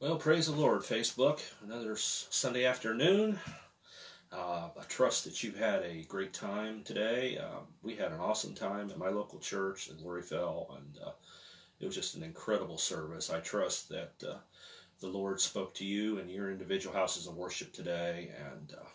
[0.00, 1.42] Well, praise the Lord, Facebook.
[1.62, 3.38] Another Sunday afternoon.
[4.32, 7.36] Uh, I trust that you've had a great time today.
[7.36, 11.10] Uh, we had an awesome time at my local church, in Glory and uh,
[11.80, 13.28] it was just an incredible service.
[13.28, 14.36] I trust that uh,
[15.00, 18.86] the Lord spoke to you in your individual houses of worship today, and uh,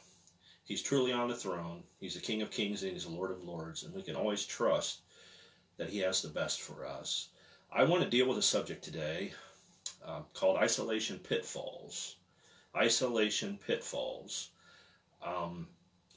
[0.63, 1.83] He's truly on the throne.
[1.99, 4.43] He's the King of Kings and He's the Lord of Lords, and we can always
[4.43, 5.01] trust
[5.77, 7.29] that He has the best for us.
[7.71, 9.33] I want to deal with a subject today
[10.05, 12.17] uh, called Isolation Pitfalls.
[12.75, 14.49] Isolation Pitfalls.
[15.25, 15.67] Um,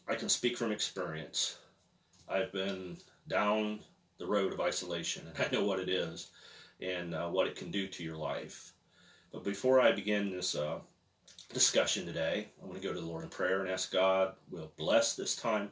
[0.08, 1.58] I can speak from experience.
[2.28, 2.96] I've been
[3.28, 3.80] down
[4.18, 6.30] the road of isolation, and I know what it is
[6.80, 8.72] and uh, what it can do to your life.
[9.32, 10.78] But before I begin this uh,
[11.52, 14.72] discussion today, I'm going to go to the Lord in prayer and ask God will
[14.76, 15.70] bless this time,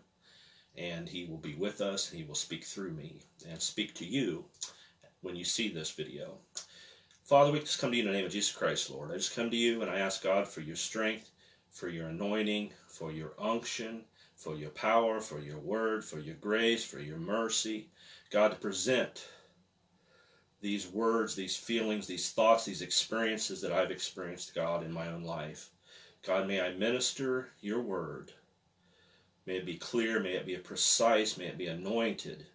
[0.76, 4.06] and He will be with us, and He will speak through me and speak to
[4.06, 4.44] you
[5.22, 6.38] when you see this video.
[7.26, 9.10] Father, we just come to you in the name of Jesus Christ, Lord.
[9.10, 11.32] I just come to you and I ask God for your strength,
[11.72, 14.04] for your anointing, for your unction,
[14.36, 17.88] for your power, for your word, for your grace, for your mercy.
[18.30, 19.26] God, to present
[20.60, 25.24] these words, these feelings, these thoughts, these experiences that I've experienced, God, in my own
[25.24, 25.70] life.
[26.24, 28.30] God, may I minister your word.
[29.46, 32.46] May it be clear, may it be precise, may it be anointed.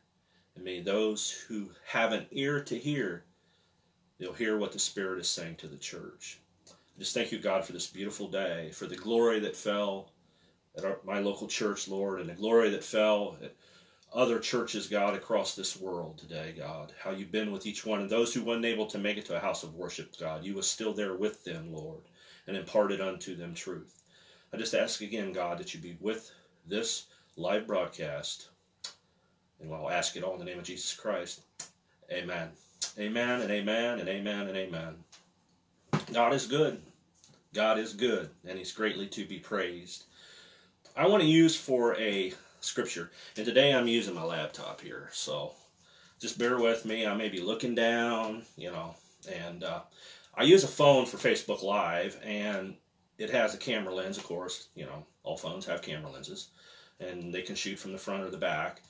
[0.55, 3.25] And may those who have an ear to hear,
[4.21, 6.39] they'll hear what the Spirit is saying to the church.
[6.99, 10.11] Just thank you, God, for this beautiful day, for the glory that fell
[10.77, 13.55] at our, my local church, Lord, and the glory that fell at
[14.13, 16.93] other churches, God, across this world today, God.
[17.03, 19.35] How you've been with each one, and those who weren't able to make it to
[19.35, 22.01] a house of worship, God, you were still there with them, Lord,
[22.45, 24.03] and imparted unto them truth.
[24.53, 26.29] I just ask again, God, that you be with
[26.67, 28.49] this live broadcast,
[29.59, 31.41] and I'll ask it all in the name of Jesus Christ.
[32.11, 32.49] Amen.
[32.97, 34.95] Amen and amen and amen and amen.
[36.13, 36.81] God is good.
[37.53, 40.05] God is good, and He's greatly to be praised.
[40.95, 45.53] I want to use for a scripture, and today I'm using my laptop here, so
[46.19, 47.05] just bear with me.
[47.05, 48.95] I may be looking down, you know,
[49.31, 49.81] and uh,
[50.35, 52.75] I use a phone for Facebook Live, and
[53.17, 54.67] it has a camera lens, of course.
[54.75, 56.49] You know, all phones have camera lenses,
[56.99, 58.81] and they can shoot from the front or the back.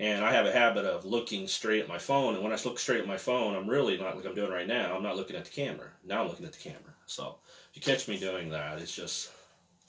[0.00, 2.78] And I have a habit of looking straight at my phone, and when I look
[2.78, 4.96] straight at my phone, I'm really not like I'm doing right now.
[4.96, 5.88] I'm not looking at the camera.
[6.06, 6.94] Now I'm looking at the camera.
[7.04, 7.36] So
[7.70, 9.30] if you catch me doing that, it's just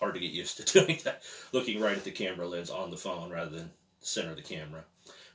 [0.01, 1.23] hard to get used to doing that,
[1.53, 4.41] looking right at the camera lens on the phone rather than the center of the
[4.41, 4.83] camera.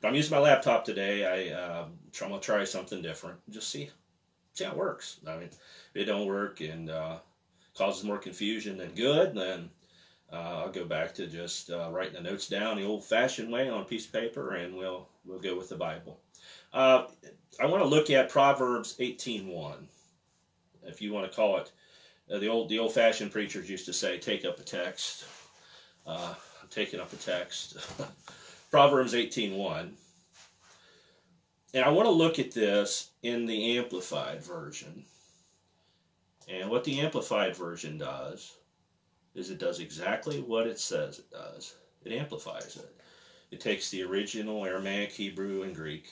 [0.02, 1.24] But I'm using my laptop today.
[1.24, 3.38] I um, I'm gonna try something different.
[3.48, 3.88] Just see
[4.52, 5.20] see how it works.
[5.26, 7.20] I mean, if it don't work and uh,
[7.74, 9.70] causes more confusion than good, then
[10.32, 13.82] uh, I'll go back to just uh, writing the notes down the old-fashioned way on
[13.82, 16.18] a piece of paper, and we'll we'll go with the Bible.
[16.72, 17.06] Uh,
[17.60, 19.86] I want to look at Proverbs 18:1
[20.82, 21.72] if you want to call it.
[22.30, 25.26] Uh, the old the old fashioned preachers used to say, "Take up a text."
[26.04, 27.76] Uh, I'm taking up a text.
[28.70, 29.92] Proverbs 18:1.
[31.74, 35.04] And I want to look at this in the amplified version.
[36.48, 38.56] And what the amplified version does
[39.36, 41.76] is it does exactly what it says it does.
[42.04, 42.94] It amplifies it.
[43.50, 46.10] It takes the original Aramaic, Hebrew, and Greek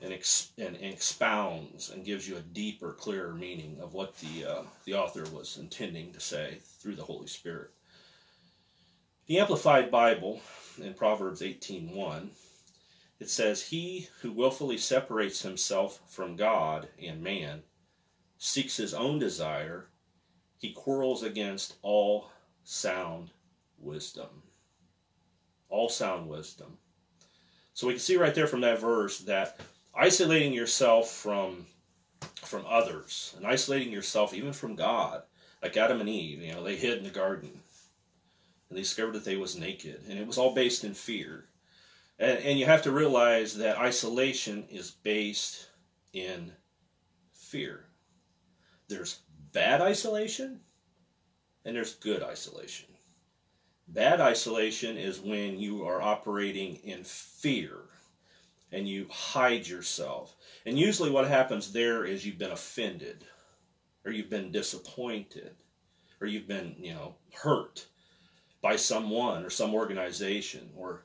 [0.00, 4.62] and, ex- and, expounds and gives you a deeper, clearer meaning of what the, uh,
[4.84, 7.70] the author was intending to say through the Holy Spirit.
[9.26, 10.40] The Amplified Bible
[10.80, 12.28] in Proverbs 18.1,
[13.18, 17.62] it says, He who willfully separates himself from God and man
[18.38, 19.88] seeks his own desire,
[20.58, 22.30] he quarrels against all
[22.66, 23.30] sound
[23.78, 24.42] wisdom.
[25.68, 26.78] All sound wisdom.
[27.74, 29.60] So we can see right there from that verse that
[29.94, 31.66] isolating yourself from
[32.42, 35.22] from others and isolating yourself even from God,
[35.62, 37.50] like Adam and Eve, you know, they hid in the garden
[38.68, 41.44] and they discovered that they was naked, and it was all based in fear.
[42.18, 45.68] And, and you have to realize that isolation is based
[46.12, 46.52] in
[47.32, 47.84] fear.
[48.88, 49.20] There's
[49.52, 50.60] bad isolation
[51.66, 52.86] and there's good isolation.
[53.88, 57.72] Bad isolation is when you are operating in fear
[58.70, 60.36] and you hide yourself.
[60.64, 63.24] And usually what happens there is you've been offended
[64.04, 65.56] or you've been disappointed
[66.20, 67.86] or you've been, you know, hurt
[68.62, 71.02] by someone or some organization or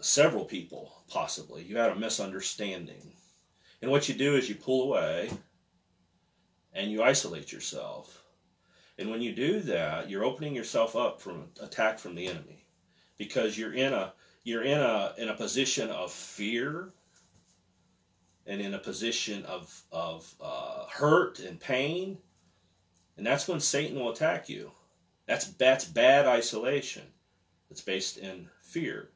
[0.00, 1.62] several people possibly.
[1.62, 3.12] You had a misunderstanding.
[3.82, 5.30] And what you do is you pull away
[6.72, 8.17] and you isolate yourself.
[8.98, 12.66] And when you do that, you're opening yourself up from attack from the enemy
[13.18, 14.12] because you're in a
[14.44, 16.90] you're in a in a position of fear
[18.46, 22.18] and in a position of of uh, hurt and pain
[23.16, 24.72] And that's when Satan will attack you.
[25.26, 27.04] That's, that's bad isolation.
[27.70, 29.10] It's based in fear.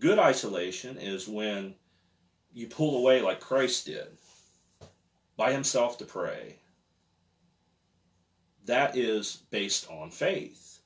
[0.00, 1.74] Good isolation is when
[2.52, 4.08] you pull away like Christ did,
[5.36, 6.58] by himself to pray.
[8.68, 10.80] That is based on faith.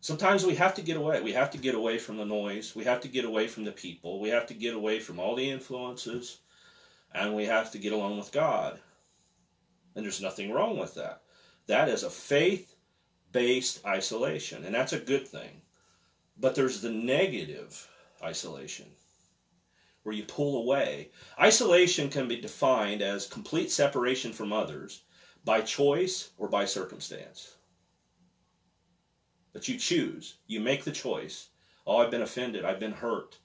[0.00, 1.20] Sometimes we have to get away.
[1.20, 2.74] We have to get away from the noise.
[2.74, 4.18] We have to get away from the people.
[4.18, 6.40] We have to get away from all the influences.
[7.14, 8.80] And we have to get along with God.
[9.94, 11.22] And there's nothing wrong with that.
[11.68, 12.74] That is a faith
[13.30, 14.64] based isolation.
[14.64, 15.62] And that's a good thing.
[16.36, 17.88] But there's the negative
[18.20, 18.86] isolation
[20.02, 21.12] where you pull away.
[21.40, 25.04] Isolation can be defined as complete separation from others
[25.44, 27.56] by choice or by circumstance.
[29.52, 31.48] But you choose, you make the choice.
[31.86, 33.38] Oh, I've been offended, I've been hurt.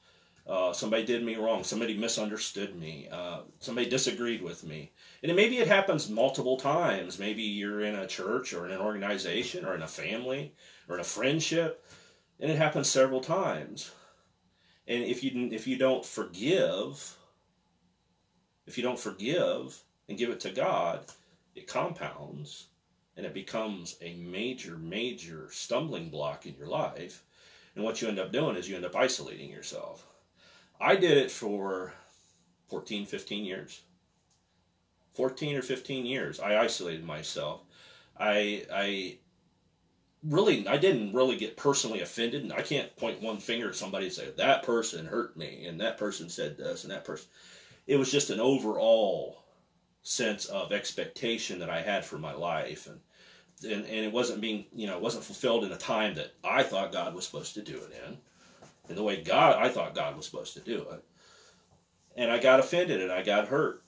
[0.49, 1.63] Uh, somebody did me wrong.
[1.63, 3.07] Somebody misunderstood me.
[3.11, 4.91] Uh, somebody disagreed with me.
[5.21, 7.19] And maybe it happens multiple times.
[7.19, 10.55] Maybe you're in a church or in an organization or in a family
[10.87, 11.85] or in a friendship,
[12.39, 13.91] and it happens several times.
[14.87, 17.15] And if you if you don't forgive,
[18.65, 21.05] if you don't forgive and give it to God,
[21.59, 22.67] it compounds
[23.17, 27.23] and it becomes a major, major stumbling block in your life.
[27.75, 30.05] And what you end up doing is you end up isolating yourself.
[30.79, 31.93] I did it for
[32.69, 33.81] 14, 15 years.
[35.15, 36.39] 14 or 15 years.
[36.39, 37.61] I isolated myself.
[38.17, 39.17] I, I
[40.23, 44.05] really I didn't really get personally offended and I can't point one finger at somebody
[44.05, 47.27] and say that person hurt me and that person said this and that person
[47.87, 49.41] it was just an overall
[50.03, 52.87] sense of expectation that I had for my life.
[52.87, 52.99] And
[53.61, 56.63] and, and it wasn't being you know it wasn't fulfilled in a time that I
[56.63, 58.17] thought God was supposed to do it in
[58.89, 61.03] in the way God I thought God was supposed to do it.
[62.15, 63.83] And I got offended and I got hurt.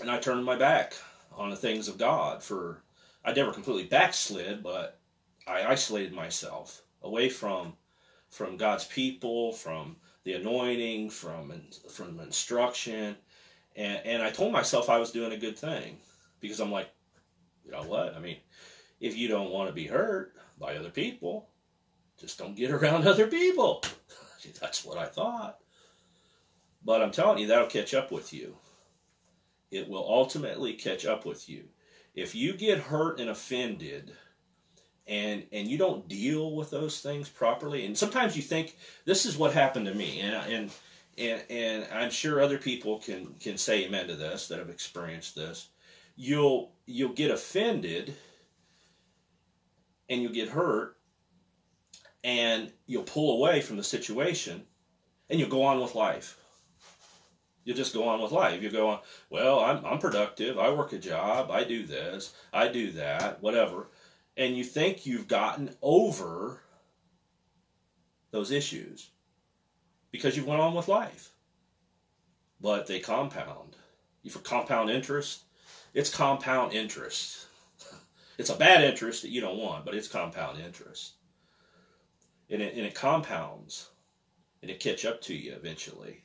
[0.00, 0.94] And I turned my back
[1.32, 2.82] on the things of God for
[3.24, 4.98] I never completely backslid but
[5.46, 7.74] I isolated myself away from
[8.30, 11.52] from God's people, from the anointing, from
[11.88, 13.16] from instruction,
[13.76, 15.98] and and I told myself I was doing a good thing
[16.40, 16.88] because I'm like,
[17.64, 18.14] you know what?
[18.14, 18.38] I mean,
[19.00, 21.48] if you don't want to be hurt by other people,
[22.18, 23.82] just don't get around other people.
[24.60, 25.58] That's what I thought.
[26.84, 28.56] But I'm telling you, that'll catch up with you.
[29.70, 31.64] It will ultimately catch up with you.
[32.14, 34.12] If you get hurt and offended
[35.06, 39.36] and and you don't deal with those things properly and sometimes you think this is
[39.36, 40.70] what happened to me and and
[41.18, 45.34] and, and I'm sure other people can can say amen to this that have experienced
[45.34, 45.68] this.
[46.16, 48.14] You'll you'll get offended
[50.08, 50.96] and you'll get hurt
[52.22, 54.62] and you'll pull away from the situation
[55.30, 56.38] and you'll go on with life.
[57.64, 58.60] You'll just go on with life.
[58.62, 59.00] You'll go on
[59.30, 60.58] well I'm, I'm productive.
[60.58, 61.50] I work a job.
[61.50, 62.34] I do this.
[62.52, 63.88] I do that whatever.
[64.36, 66.60] And you think you've gotten over
[68.32, 69.10] those issues
[70.14, 71.30] because you've went on with life.
[72.60, 73.74] But they compound.
[74.22, 75.42] You for compound interest,
[75.92, 77.48] it's compound interest.
[78.38, 81.14] It's a bad interest that you don't want, but it's compound interest.
[82.50, 83.90] And it, and it compounds
[84.60, 86.24] and it catch up to you eventually.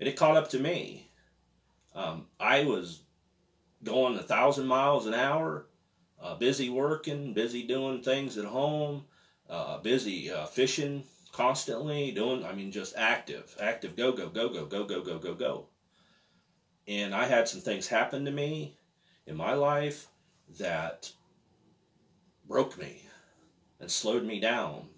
[0.00, 1.10] And it caught up to me.
[1.94, 3.02] Um, I was
[3.84, 5.66] going a thousand miles an hour
[6.20, 9.04] uh, busy working, busy doing things at home,
[9.48, 14.66] uh, busy uh, fishing constantly, doing, I mean, just active, active, go, go, go, go,
[14.66, 15.66] go, go, go, go, go.
[16.88, 18.78] And I had some things happen to me
[19.26, 20.08] in my life
[20.58, 21.10] that
[22.48, 23.02] broke me
[23.80, 24.88] and slowed me down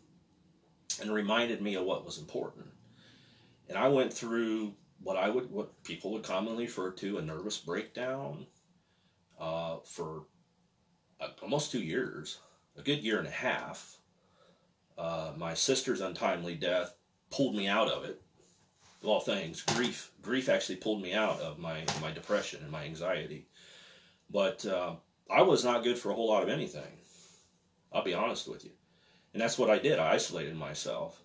[1.01, 2.67] and reminded me of what was important.
[3.69, 7.59] And I went through what I would, what people would commonly refer to a nervous
[7.59, 8.47] breakdown
[9.39, 10.25] uh, for
[11.43, 12.39] almost two years,
[12.77, 13.99] a good year and a half.
[14.99, 16.95] Uh, my sister's untimely death
[17.31, 18.21] pulled me out of it.
[19.03, 22.85] Of all things, grief grief actually pulled me out of my my depression and my
[22.85, 23.47] anxiety.
[24.29, 24.97] But uh,
[25.31, 26.99] I was not good for a whole lot of anything.
[27.93, 28.73] I'll be honest with you,
[29.33, 30.01] and that's what I did.
[30.01, 31.23] I isolated myself.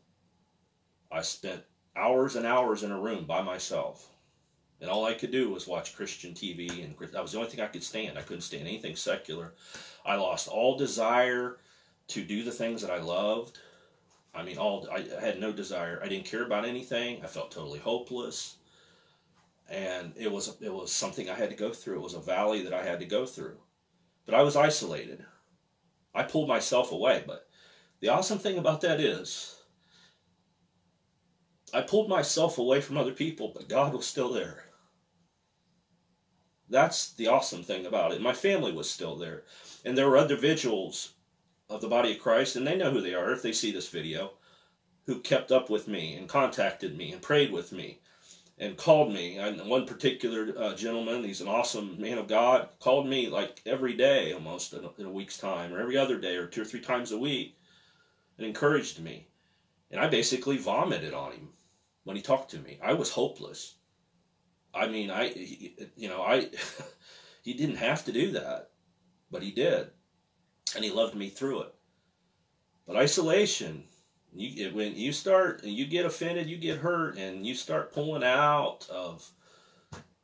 [1.11, 1.63] I spent
[1.95, 4.13] hours and hours in a room by myself
[4.83, 7.61] and all I could do was watch Christian TV, and that was the only thing
[7.61, 8.17] I could stand.
[8.17, 9.53] I couldn't stand anything secular.
[10.05, 11.59] I lost all desire
[12.07, 13.59] to do the things that I loved.
[14.33, 16.01] I mean, all I had no desire.
[16.03, 17.23] I didn't care about anything.
[17.23, 18.57] I felt totally hopeless,
[19.69, 21.95] and it was it was something I had to go through.
[21.95, 23.57] It was a valley that I had to go through,
[24.25, 25.23] but I was isolated.
[26.15, 27.23] I pulled myself away.
[27.25, 27.47] But
[27.99, 29.55] the awesome thing about that is,
[31.73, 34.65] I pulled myself away from other people, but God was still there.
[36.69, 38.21] That's the awesome thing about it.
[38.21, 39.43] My family was still there.
[39.85, 41.13] And there were other vigils
[41.69, 43.89] of the body of Christ, and they know who they are if they see this
[43.89, 44.33] video,
[45.05, 47.99] who kept up with me and contacted me and prayed with me
[48.57, 49.37] and called me.
[49.37, 53.93] And one particular uh, gentleman, he's an awesome man of God, called me like every
[53.93, 56.65] day almost in a, in a week's time, or every other day, or two or
[56.65, 57.57] three times a week,
[58.37, 59.27] and encouraged me.
[59.91, 61.49] And I basically vomited on him
[62.03, 62.79] when he talked to me.
[62.83, 63.75] I was hopeless.
[64.73, 65.33] I mean, I,
[65.95, 66.49] you know, I,
[67.43, 68.71] he didn't have to do that,
[69.29, 69.91] but he did,
[70.75, 71.75] and he loved me through it.
[72.85, 73.83] But isolation,
[74.33, 78.23] you when you start, and you get offended, you get hurt, and you start pulling
[78.23, 79.29] out of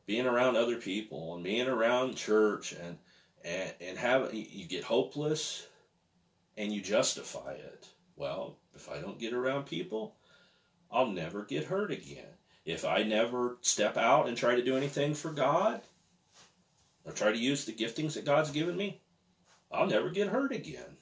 [0.05, 2.97] being around other people and being around church, and
[3.43, 5.67] and and have you get hopeless,
[6.57, 7.87] and you justify it.
[8.15, 10.15] Well, if I don't get around people,
[10.91, 12.25] I'll never get hurt again
[12.65, 15.81] if I never step out and try to do anything for God,
[17.03, 19.01] or try to use the giftings that God's given me,
[19.71, 20.97] I'll never get hurt again.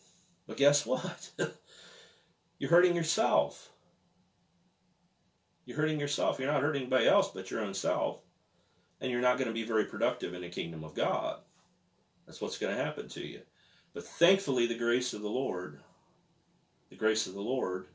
[0.48, 1.32] But guess what?
[2.60, 3.70] You're hurting yourself.
[5.66, 6.40] You're hurting yourself.
[6.40, 8.22] You're not hurting anybody else but your own self.
[9.00, 11.40] And you're not going to be very productive in the kingdom of God.
[12.26, 13.42] That's what's going to happen to you.
[13.94, 15.80] But thankfully, the grace of the Lord,
[16.90, 17.88] the grace of the Lord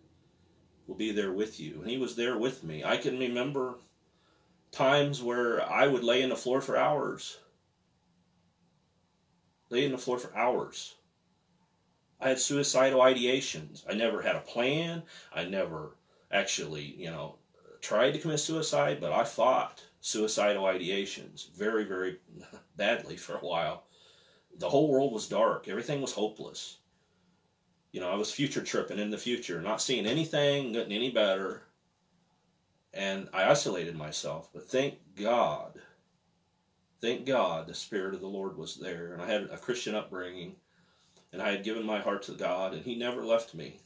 [0.86, 1.80] will be there with you.
[1.80, 2.84] And he was there with me.
[2.84, 3.74] I can remember
[4.70, 7.38] times where I would lay in the floor for hours.
[9.72, 10.94] Lay in the floor for hours.
[12.20, 13.84] I had suicidal ideations.
[13.88, 15.02] I never had a plan.
[15.34, 15.96] I never
[16.30, 17.36] actually, you know,
[17.80, 22.20] tried to commit suicide, but I fought suicidal ideations very, very
[22.76, 23.84] badly for a while.
[24.58, 25.66] The whole world was dark.
[25.66, 26.78] Everything was hopeless
[27.92, 31.62] you know, I was future tripping in the future, not seeing anything getting any better.
[32.94, 34.48] And I isolated myself.
[34.52, 35.80] But thank God,
[37.02, 39.12] thank God the Spirit of the Lord was there.
[39.12, 40.54] And I had a Christian upbringing.
[41.32, 42.72] And I had given my heart to God.
[42.72, 43.80] And He never left me.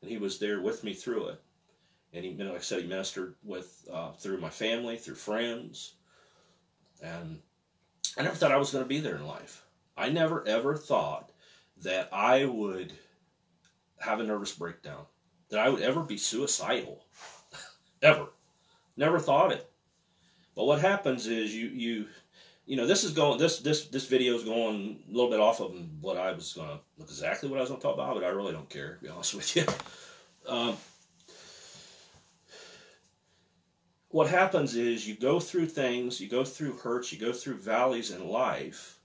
[0.00, 1.42] And He was there with me through it.
[2.12, 5.94] And He, like I said, He ministered with uh, through my family, through friends.
[7.02, 7.40] And
[8.16, 9.64] I never thought I was going to be there in life.
[9.96, 11.32] I never ever thought
[11.82, 12.92] that I would
[13.98, 15.04] have a nervous breakdown,
[15.48, 17.04] that I would ever be suicidal,
[18.02, 18.26] ever.
[18.96, 19.69] Never thought it.
[20.54, 22.06] But what happens is you you
[22.66, 25.60] you know this is going this this this video is going a little bit off
[25.60, 28.24] of what I was going to exactly what I was going to talk about, but
[28.24, 29.64] I really don't care to be honest with you.
[30.48, 30.74] Um,
[34.08, 38.10] what happens is you go through things, you go through hurts, you go through valleys
[38.10, 38.98] in life,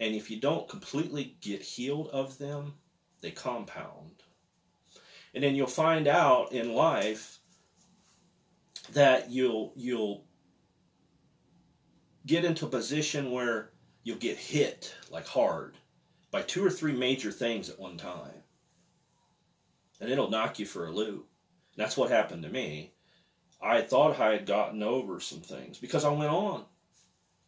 [0.00, 2.74] and if you don't completely get healed of them,
[3.20, 4.22] they compound.
[5.34, 7.37] And then you'll find out in life
[8.92, 10.24] that you'll you'll
[12.26, 13.70] get into a position where
[14.02, 15.76] you'll get hit like hard
[16.30, 18.42] by two or three major things at one time.
[20.00, 21.26] And it'll knock you for a loop.
[21.74, 22.92] And that's what happened to me.
[23.60, 26.64] I thought I had gotten over some things because I went on.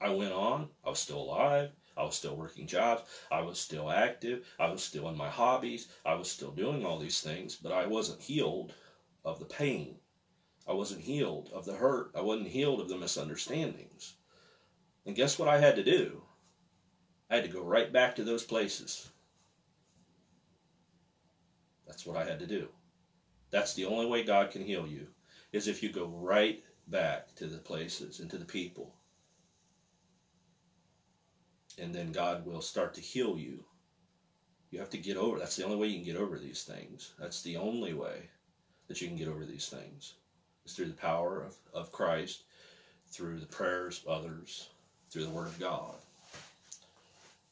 [0.00, 0.68] I went on.
[0.84, 1.70] I was still alive.
[1.96, 3.02] I was still working jobs.
[3.30, 4.46] I was still active.
[4.58, 5.88] I was still in my hobbies.
[6.04, 8.72] I was still doing all these things, but I wasn't healed
[9.24, 9.96] of the pain.
[10.70, 12.12] I wasn't healed of the hurt.
[12.14, 14.14] I wasn't healed of the misunderstandings.
[15.04, 16.22] And guess what I had to do?
[17.28, 19.10] I had to go right back to those places.
[21.86, 22.68] That's what I had to do.
[23.50, 25.08] That's the only way God can heal you,
[25.52, 28.94] is if you go right back to the places and to the people
[31.80, 33.64] and then God will start to heal you.
[34.70, 35.38] You have to get over.
[35.38, 37.14] That's the only way you can get over these things.
[37.18, 38.28] That's the only way
[38.86, 40.14] that you can get over these things.
[40.64, 42.44] Is through the power of, of Christ,
[43.10, 44.68] through the prayers of others,
[45.10, 45.94] through the Word of God.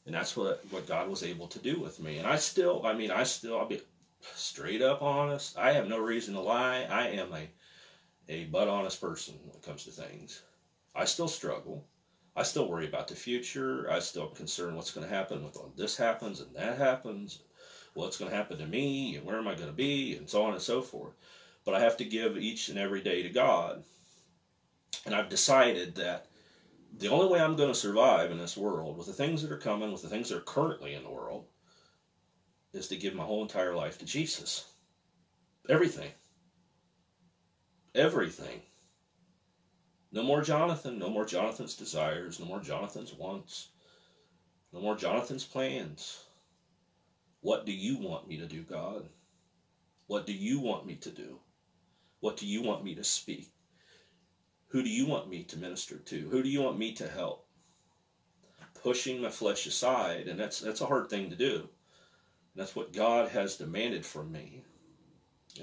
[0.05, 2.17] And that's what, what God was able to do with me.
[2.17, 3.81] And I still, I mean, I still, I'll be
[4.21, 5.57] straight up honest.
[5.57, 6.87] I have no reason to lie.
[6.89, 7.47] I am a,
[8.27, 10.41] a but honest person when it comes to things.
[10.95, 11.85] I still struggle.
[12.35, 13.91] I still worry about the future.
[13.91, 17.39] I still concerned what's going to happen when this happens and that happens,
[17.93, 20.43] what's going to happen to me, and where am I going to be, and so
[20.43, 21.13] on and so forth.
[21.69, 23.83] But I have to give each and every day to God.
[25.05, 26.25] And I've decided that
[26.97, 29.57] the only way I'm going to survive in this world, with the things that are
[29.57, 31.45] coming, with the things that are currently in the world,
[32.73, 34.65] is to give my whole entire life to Jesus.
[35.69, 36.09] Everything.
[37.93, 38.61] Everything.
[40.11, 43.67] No more Jonathan, no more Jonathan's desires, no more Jonathan's wants,
[44.73, 46.23] no more Jonathan's plans.
[47.41, 49.07] What do you want me to do, God?
[50.07, 51.37] What do you want me to do?
[52.19, 53.51] What do you want me to speak?
[54.69, 56.29] Who do you want me to minister to?
[56.29, 57.47] Who do you want me to help?
[58.83, 61.69] Pushing my flesh aside, and that's that's a hard thing to do.
[62.55, 64.63] That's what God has demanded from me.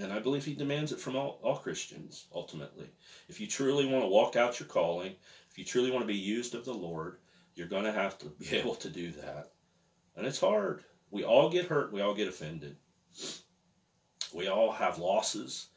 [0.00, 2.90] And I believe He demands it from all, all Christians, ultimately.
[3.28, 5.14] If you truly want to walk out your calling,
[5.50, 7.18] if you truly want to be used of the Lord,
[7.54, 9.52] you're going to have to be able to do that.
[10.16, 10.84] And it's hard.
[11.10, 12.76] We all get hurt, we all get offended.
[14.34, 15.68] We all have losses.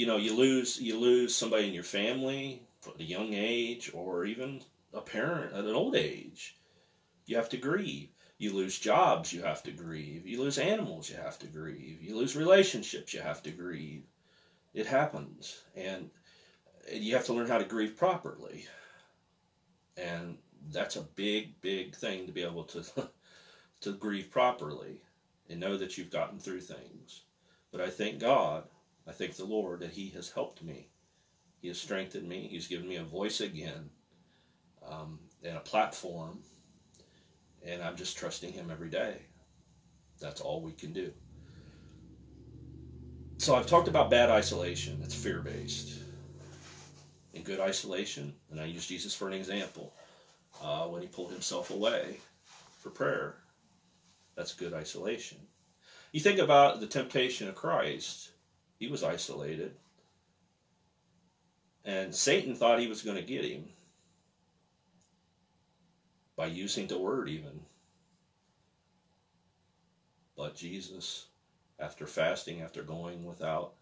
[0.00, 4.24] You know, you lose you lose somebody in your family at a young age or
[4.24, 4.62] even
[4.94, 6.56] a parent at an old age.
[7.26, 8.08] You have to grieve.
[8.38, 10.26] You lose jobs, you have to grieve.
[10.26, 12.00] You lose animals, you have to grieve.
[12.00, 14.04] You lose relationships, you have to grieve.
[14.72, 15.64] It happens.
[15.76, 16.08] And
[16.90, 18.64] you have to learn how to grieve properly.
[19.98, 20.38] And
[20.72, 23.10] that's a big, big thing to be able to
[23.82, 25.02] to grieve properly
[25.50, 27.24] and know that you've gotten through things.
[27.70, 28.64] But I thank God,
[29.06, 30.88] I thank the Lord that He has helped me.
[31.60, 32.48] He has strengthened me.
[32.50, 33.90] He's given me a voice again
[34.88, 36.38] um, and a platform
[37.66, 39.16] and I'm just trusting Him every day.
[40.20, 41.12] That's all we can do.
[43.38, 45.00] So I've talked about bad isolation.
[45.02, 45.98] It's fear based.
[47.32, 49.94] In good isolation, and I use Jesus for an example,
[50.62, 52.18] uh, when he pulled himself away
[52.80, 53.36] for prayer.
[54.34, 55.38] That's good isolation.
[56.12, 58.30] You think about the temptation of Christ,
[58.80, 59.76] he was isolated.
[61.84, 63.66] And Satan thought he was going to get him
[66.34, 67.60] by using the word even.
[70.36, 71.26] But Jesus,
[71.78, 73.74] after fasting, after going without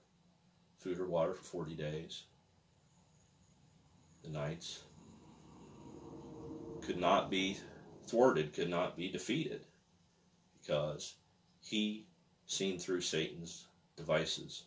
[0.78, 2.24] food or water for 40 days,
[4.24, 4.82] the nights,
[6.82, 7.56] could not be
[8.08, 9.64] thwarted, could not be defeated,
[10.60, 11.14] because
[11.60, 12.06] he
[12.46, 14.64] seen through Satan's devices.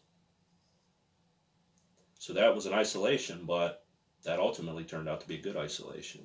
[2.22, 3.84] So that was an isolation, but
[4.26, 6.22] that ultimately turned out to be a good isolation.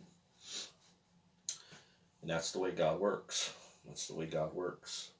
[2.20, 3.54] And that's the way God works.
[3.86, 5.12] That's the way God works.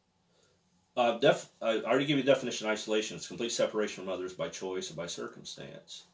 [0.95, 3.17] Uh, def, I already gave you the definition of isolation.
[3.17, 6.05] It's complete separation from others by choice or by circumstance.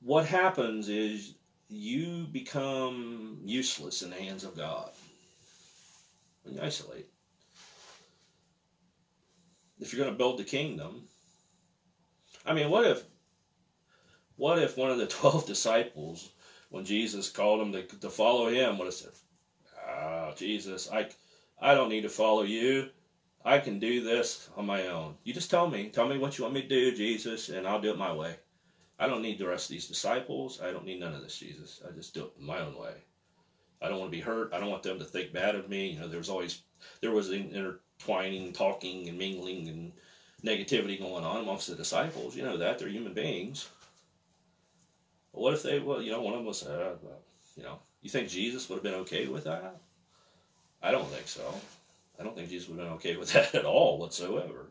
[0.00, 1.36] What happens is
[1.68, 4.90] you become useless in the hands of God
[6.42, 7.06] when you isolate.
[9.78, 11.04] If you're going to build the kingdom,
[12.44, 13.04] I mean, what if,
[14.36, 16.32] what if one of the twelve disciples,
[16.70, 19.12] when Jesus called them to, to follow him, would have said,
[19.88, 21.08] oh, Jesus, I,
[21.60, 22.88] I don't need to follow you.
[23.44, 25.16] I can do this on my own.
[25.24, 25.88] You just tell me.
[25.88, 28.36] Tell me what you want me to do, Jesus, and I'll do it my way.
[28.98, 30.60] I don't need the rest of these disciples.
[30.62, 31.82] I don't need none of this, Jesus.
[31.86, 32.94] I just do it my own way.
[33.80, 34.54] I don't want to be hurt.
[34.54, 35.90] I don't want them to think bad of me.
[35.90, 36.62] You know, there's always
[37.00, 39.92] there was intertwining, talking, and mingling and
[40.44, 42.36] negativity going on amongst the disciples.
[42.36, 43.68] You know that they're human beings.
[45.32, 46.94] What if they, well, you know, one of them was, uh,
[47.56, 49.80] you know, you think Jesus would have been okay with that?
[50.82, 51.54] I don't think so.
[52.18, 54.66] I don't think Jesus would have been okay with that at all whatsoever.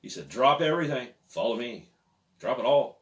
[0.00, 1.88] He said, drop everything, follow me.
[2.38, 3.00] Drop it all.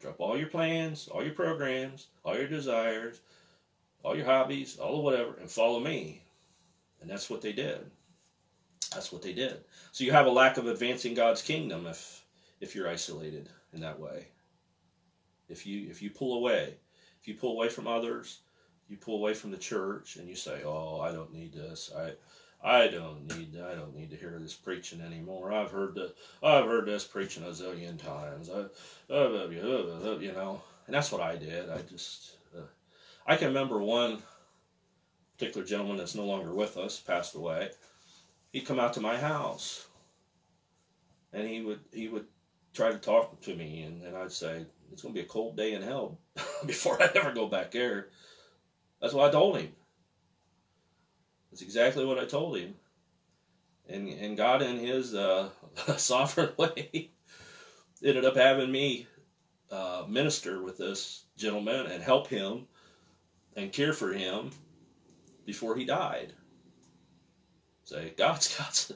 [0.00, 3.20] Drop all your plans, all your programs, all your desires,
[4.02, 6.22] all your hobbies, all of whatever, and follow me.
[7.00, 7.90] And that's what they did.
[8.92, 9.62] That's what they did.
[9.92, 12.24] So you have a lack of advancing God's kingdom if
[12.60, 14.26] if you're isolated in that way.
[15.50, 16.76] If you if you pull away,
[17.20, 18.40] if you pull away from others,
[18.88, 21.92] you pull away from the church and you say, "Oh, I don't need this.
[21.96, 22.12] I
[22.62, 25.52] I don't need I don't need to hear this preaching anymore.
[25.52, 28.50] I've heard the I've heard this preaching a zillion times.
[28.50, 28.66] I,
[29.12, 31.70] uh, you know, and that's what I did.
[31.70, 32.62] I just uh,
[33.26, 34.22] I can remember one
[35.38, 37.70] particular gentleman that's no longer with us passed away.
[38.52, 39.86] He'd come out to my house,
[41.32, 42.26] and he would he would
[42.74, 45.56] try to talk to me, and, and I'd say it's going to be a cold
[45.56, 46.18] day in hell
[46.66, 48.08] before I ever go back there.
[49.00, 49.72] That's what I told him.
[51.50, 52.74] That's exactly what I told him.
[53.88, 55.50] And, and God, in His uh,
[55.96, 57.10] sovereign way,
[58.04, 59.06] ended up having me
[59.70, 62.66] uh, minister with this gentleman and help him
[63.56, 64.50] and care for him
[65.44, 66.32] before he died.
[67.84, 68.90] Say, God's got,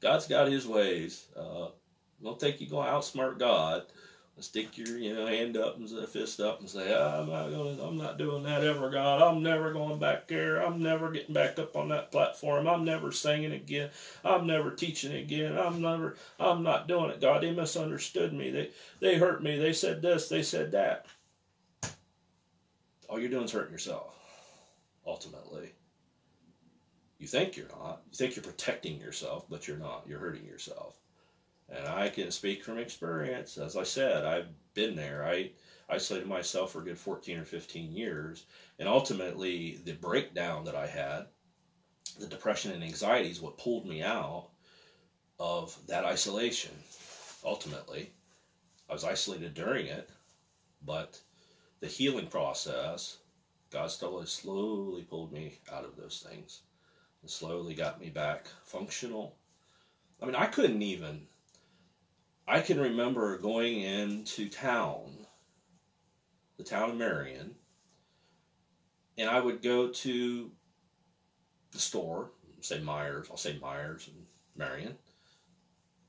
[0.00, 1.26] God's got His ways.
[1.34, 1.68] Uh,
[2.22, 3.84] don't think you're going to outsmart God
[4.44, 7.80] stick your you know hand up and fist up and say oh, I'm not going
[7.80, 9.22] I'm not doing that ever God.
[9.22, 10.64] I'm never going back there.
[10.64, 12.66] I'm never getting back up on that platform.
[12.66, 13.90] I'm never singing again.
[14.24, 15.58] I'm never teaching again.
[15.58, 17.42] I'm never I'm not doing it God.
[17.42, 18.50] They misunderstood me.
[18.50, 18.70] They
[19.00, 19.58] they hurt me.
[19.58, 21.06] They said this they said that.
[23.08, 24.14] All you're doing is hurting yourself
[25.06, 25.72] ultimately.
[27.18, 28.02] You think you're not.
[28.10, 30.04] You think you're protecting yourself but you're not.
[30.06, 30.96] You're hurting yourself
[31.68, 33.58] and I can speak from experience.
[33.58, 35.24] As I said, I've been there.
[35.24, 35.50] I
[35.88, 38.46] isolated myself for a good 14 or 15 years.
[38.78, 41.26] And ultimately, the breakdown that I had,
[42.18, 44.50] the depression and anxiety is what pulled me out
[45.38, 46.72] of that isolation.
[47.44, 48.10] Ultimately,
[48.88, 50.10] I was isolated during it,
[50.84, 51.20] but
[51.80, 53.18] the healing process,
[53.70, 56.62] God slowly, slowly pulled me out of those things
[57.22, 59.36] and slowly got me back functional.
[60.20, 61.26] I mean, I couldn't even,
[62.50, 65.26] I can remember going into town,
[66.56, 67.54] the town of Marion,
[69.18, 70.50] and I would go to
[71.72, 72.30] the store,
[72.62, 74.24] say Myers, I'll say Myers and
[74.56, 74.96] Marion,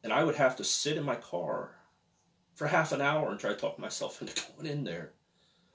[0.02, 1.75] and I would have to sit in my car
[2.56, 5.12] for half an hour and try to talk myself into going in there.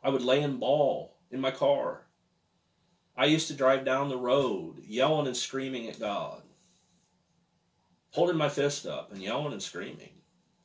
[0.03, 2.07] I would lay in ball in my car.
[3.19, 6.41] I used to drive down the road yelling and screaming at God,
[8.13, 10.09] holding my fist up and yelling and screaming.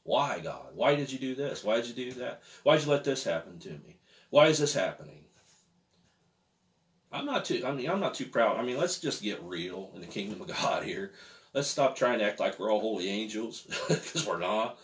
[0.09, 0.69] Why, God?
[0.73, 1.63] Why did you do this?
[1.63, 2.41] Why did you do that?
[2.63, 3.99] Why did you let this happen to me?
[4.31, 5.23] Why is this happening?
[7.11, 7.61] I'm not too.
[7.63, 8.57] I mean, I'm not too proud.
[8.57, 11.11] I mean, let's just get real in the kingdom of God here.
[11.53, 14.79] Let's stop trying to act like we're all holy angels because we're not.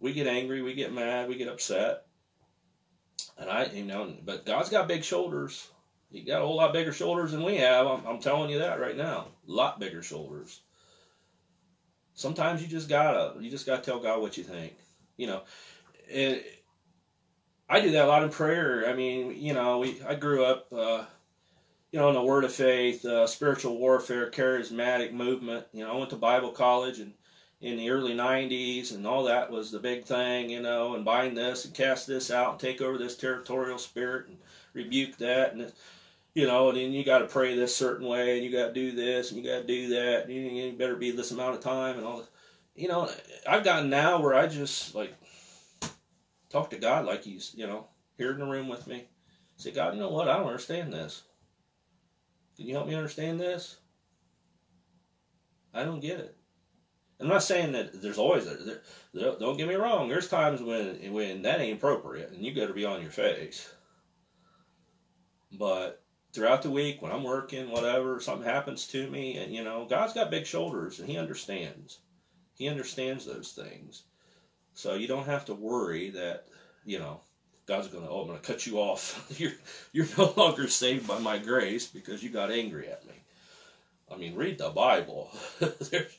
[0.00, 2.04] We get angry, we get mad, we get upset,
[3.38, 5.66] and I, you know, but God's got big shoulders.
[6.10, 7.86] He got a whole lot bigger shoulders than we have.
[7.86, 9.28] I'm, I'm telling you that right now.
[9.48, 10.60] A lot bigger shoulders.
[12.18, 14.74] Sometimes you just gotta, you just gotta tell God what you think.
[15.16, 15.42] You know,
[16.08, 16.64] it,
[17.68, 18.88] I do that a lot in prayer.
[18.88, 21.04] I mean, you know, we I grew up, uh,
[21.92, 25.66] you know, in the Word of Faith, uh, spiritual warfare, charismatic movement.
[25.72, 27.12] You know, I went to Bible college and
[27.60, 31.36] in the early 90s and all that was the big thing, you know, and bind
[31.36, 34.38] this and cast this out and take over this territorial spirit and
[34.74, 35.72] rebuke that and
[36.38, 38.72] you know, and then you got to pray this certain way and you got to
[38.72, 41.56] do this and you got to do that and you, you better be this amount
[41.56, 42.28] of time and all this.
[42.76, 43.10] You know,
[43.44, 45.12] I've gotten now where I just like
[46.48, 49.08] talk to God like he's, you know, here in the room with me.
[49.56, 50.28] Say, God, you know what?
[50.28, 51.24] I don't understand this.
[52.56, 53.78] Can you help me understand this?
[55.74, 56.36] I don't get it.
[57.18, 58.80] I'm not saying that there's always a,
[59.12, 60.08] there, don't get me wrong.
[60.08, 63.68] There's times when when that ain't appropriate, and you got to be on your face.
[65.50, 66.00] But
[66.32, 70.12] throughout the week, when I'm working, whatever, something happens to me, and you know, God's
[70.12, 71.98] got big shoulders, and He understands.
[72.54, 74.04] He understands those things.
[74.74, 76.46] So you don't have to worry that,
[76.84, 77.20] you know,
[77.66, 79.26] God's to, oh, I'm to cut you off.
[79.38, 79.52] you're,
[79.92, 83.14] you're no longer saved by my grace because you got angry at me.
[84.10, 85.30] I mean, read the Bible.
[85.60, 86.18] there's,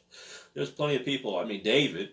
[0.53, 1.37] there's plenty of people.
[1.37, 2.09] I mean, David,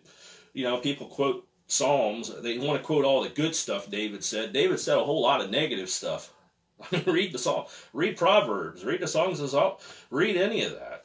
[0.55, 2.33] you know, people quote Psalms.
[2.43, 4.53] They want to quote all the good stuff David said.
[4.53, 6.33] David said a whole lot of negative stuff.
[7.07, 9.77] Read the song, read Proverbs, read the songs of Song,
[10.11, 11.05] read any of that.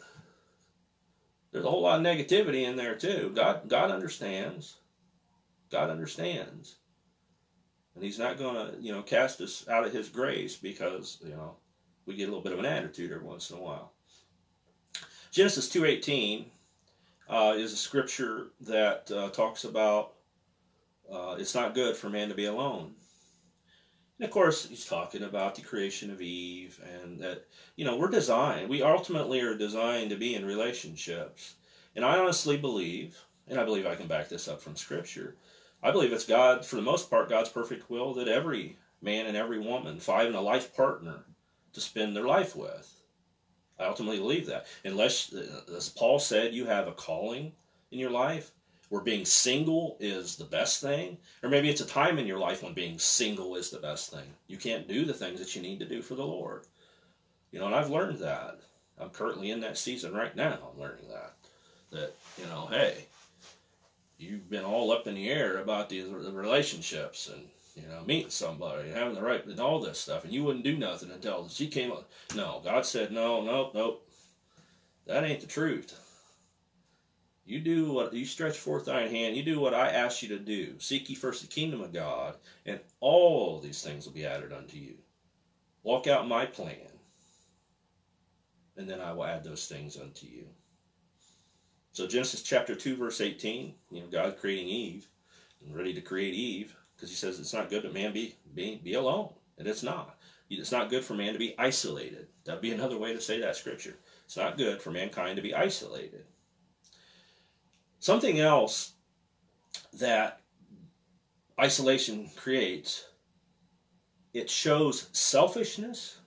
[1.52, 3.32] There's a whole lot of negativity in there too.
[3.36, 4.78] God, God understands.
[5.70, 6.76] God understands.
[7.96, 11.32] And he's not going to, you know, cast us out of his grace because, you
[11.32, 11.56] know,
[12.06, 13.92] we get a little bit of an attitude every once in a while.
[15.32, 16.46] Genesis 2.18
[17.30, 20.14] uh, is a scripture that uh, talks about
[21.12, 22.94] uh, it's not good for man to be alone.
[24.22, 28.08] And of course, he's talking about the creation of Eve and that, you know, we're
[28.08, 31.56] designed, we ultimately are designed to be in relationships.
[31.96, 35.38] And I honestly believe, and I believe I can back this up from scripture,
[35.82, 39.36] I believe it's God, for the most part, God's perfect will that every man and
[39.36, 41.24] every woman find a life partner
[41.74, 42.94] to spend their life with.
[43.80, 44.68] I ultimately believe that.
[44.86, 47.54] Unless, uh, as Paul said, you have a calling
[47.90, 48.52] in your life
[48.92, 52.62] where being single is the best thing, or maybe it's a time in your life
[52.62, 54.26] when being single is the best thing.
[54.48, 56.66] You can't do the things that you need to do for the Lord.
[57.54, 58.60] You know, and I've learned that.
[59.00, 60.60] I'm currently in that season right now.
[60.74, 61.36] I'm learning that.
[61.92, 63.06] That, you know, hey,
[64.18, 68.90] you've been all up in the air about these relationships and you know meeting somebody
[68.90, 71.68] and having the right and all this stuff and you wouldn't do nothing until she
[71.68, 74.06] came up no god said no no nope
[75.08, 75.98] that ain't the truth
[77.52, 80.40] you do what you stretch forth thine hand you do what i ask you to
[80.40, 82.36] do seek ye first the kingdom of god
[82.66, 84.96] and all these things will be added unto you
[85.84, 86.76] walk out my plan
[88.78, 90.46] and then i will add those things unto you
[91.94, 95.08] so Genesis chapter 2, verse 18, you know, God creating Eve
[95.62, 98.80] and ready to create Eve, because he says it's not good that man be, be,
[98.82, 99.34] be alone.
[99.58, 100.18] And it's not.
[100.50, 102.28] It's not good for man to be isolated.
[102.46, 103.98] That'd be another way to say that scripture.
[104.26, 106.26] It's not good for mankind to be isolated.
[108.02, 108.92] Something else
[109.94, 110.42] that
[111.58, 113.06] isolation creates,
[114.34, 116.20] it shows selfishness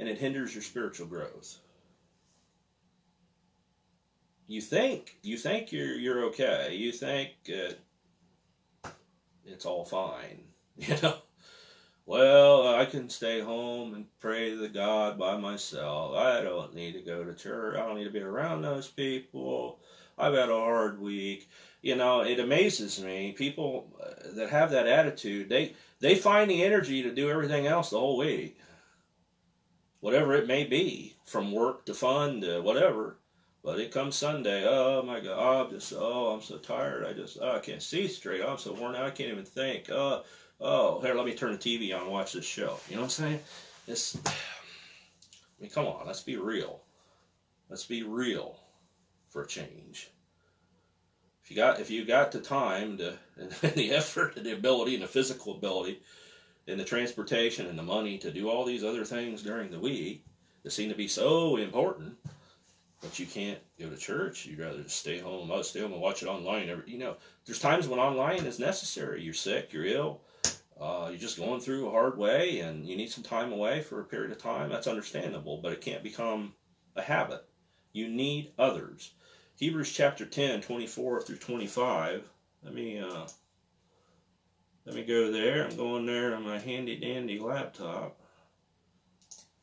[0.00, 1.60] and it hinders your spiritual growth
[4.50, 6.74] you think you think you're you're okay.
[6.74, 8.90] You think uh,
[9.46, 10.42] it's all fine.
[10.76, 11.16] You know,
[12.06, 16.16] well, I can stay home and pray to God by myself.
[16.16, 17.76] I don't need to go to church.
[17.76, 19.80] I don't need to be around those people.
[20.20, 21.48] I've had a hard week.
[21.82, 23.32] You know, it amazes me.
[23.32, 27.90] People uh, that have that attitude, they they find the energy to do everything else
[27.90, 28.58] the whole week,
[30.00, 33.16] whatever it may be, from work to fun to whatever.
[33.62, 37.04] But it comes Sunday, oh my God, I'm just, oh, I'm so tired.
[37.04, 38.40] I just, oh, I can't see straight.
[38.40, 39.04] Oh, I'm so worn out.
[39.04, 39.90] I can't even think.
[39.90, 40.22] Oh,
[40.60, 42.78] oh, here, let me turn the TV on watch this show.
[42.88, 43.40] You know what I'm saying?
[43.86, 44.32] It's, I
[45.60, 46.80] mean, come on, let's be real.
[47.68, 48.58] Let's be real
[49.30, 50.10] for a change.
[51.42, 54.94] If you got, if you got the time to, and the effort and the ability
[54.94, 56.00] and the physical ability
[56.68, 60.24] and the transportation and the money to do all these other things during the week
[60.62, 62.14] that seem to be so important,
[63.00, 64.44] but you can't go to church.
[64.44, 65.50] You'd rather just stay home.
[65.62, 66.82] Stay home and watch it online.
[66.86, 67.16] You know,
[67.46, 69.22] there's times when online is necessary.
[69.22, 70.20] You're sick, you're ill,
[70.80, 74.00] uh, you're just going through a hard way, and you need some time away for
[74.00, 74.70] a period of time.
[74.70, 76.52] That's understandable, but it can't become
[76.94, 77.44] a habit.
[77.92, 79.12] You need others.
[79.56, 82.28] Hebrews chapter 10, 24 through 25.
[82.62, 83.26] Let me uh,
[84.86, 85.64] let me go there.
[85.64, 88.20] I'm going there on my handy dandy laptop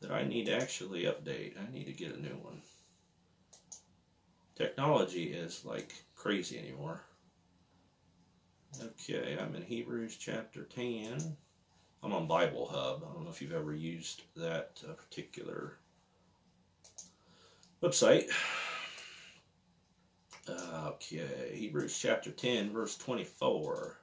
[0.00, 1.54] that I need to actually update.
[1.58, 2.62] I need to get a new one.
[4.54, 7.00] Technology is like crazy anymore.
[8.82, 11.36] Okay, I'm in Hebrews chapter 10.
[12.02, 13.02] I'm on Bible Hub.
[13.02, 15.78] I don't know if you've ever used that uh, particular
[17.82, 18.28] website.
[20.48, 23.98] Okay, Hebrews chapter 10, verse 24.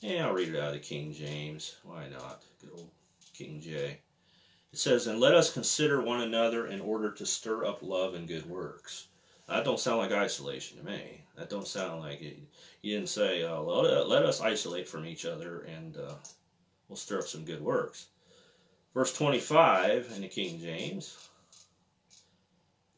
[0.00, 1.76] Yeah, I'll read it out of King James.
[1.82, 2.42] Why not?
[2.60, 2.90] Good old
[3.34, 3.98] King J.
[4.72, 8.28] It says, And let us consider one another in order to stir up love and
[8.28, 9.08] good works
[9.48, 11.22] that don't sound like isolation to me.
[11.36, 12.38] That don't sound like it.
[12.82, 16.14] You didn't say, uh, let us isolate from each other and uh,
[16.88, 18.08] we'll stir up some good works.
[18.92, 21.27] Verse 25 in the King James,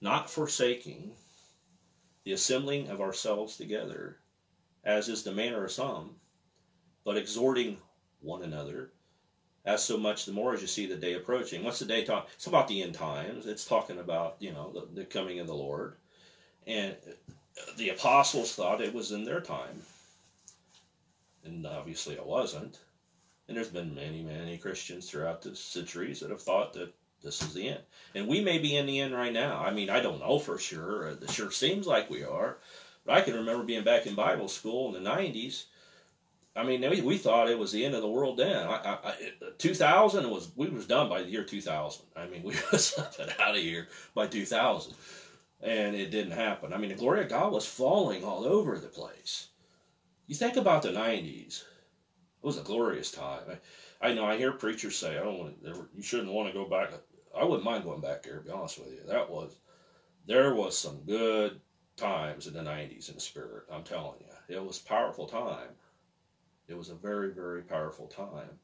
[0.00, 1.12] not forsaking
[2.24, 4.16] the assembling of ourselves together,
[4.84, 6.16] as is the manner of some,
[7.04, 7.78] but exhorting
[8.20, 8.92] one another,
[9.64, 11.64] as so much the more as you see the day approaching.
[11.64, 12.28] What's the day talk?
[12.34, 13.46] It's about the end times.
[13.46, 15.96] It's talking about, you know, the, the coming of the Lord.
[16.66, 16.94] And
[17.76, 19.82] the apostles thought it was in their time.
[21.44, 22.78] And obviously it wasn't.
[23.48, 27.54] And there's been many, many Christians throughout the centuries that have thought that this is
[27.54, 27.80] the end.
[28.14, 29.62] And we may be in the end right now.
[29.62, 31.09] I mean, I don't know for sure.
[31.09, 32.59] Uh, it sure seems like we are.
[33.04, 35.64] But I can remember being back in Bible school in the 90s.
[36.56, 38.66] I mean, we, we thought it was the end of the world then.
[38.66, 39.14] I, I,
[39.59, 42.04] 2000 was we was done by the year 2000.
[42.16, 42.98] I mean, we was
[43.38, 44.94] out of here by 2000
[45.62, 46.72] and it didn't happen.
[46.72, 49.48] I mean, the glory of God was falling all over the place.
[50.26, 51.62] You think about the 90s,
[52.42, 53.42] it was a glorious time.
[54.00, 56.54] I, I know I hear preachers say, I don't want to, you shouldn't want to
[56.54, 56.92] go back.
[57.38, 59.00] I wouldn't mind going back there, to be honest with you.
[59.06, 59.56] That was,
[60.26, 61.60] there was some good
[61.96, 64.56] times in the 90s in the spirit, I'm telling you.
[64.56, 65.68] It was powerful time.
[66.68, 68.58] It was a very, very powerful time.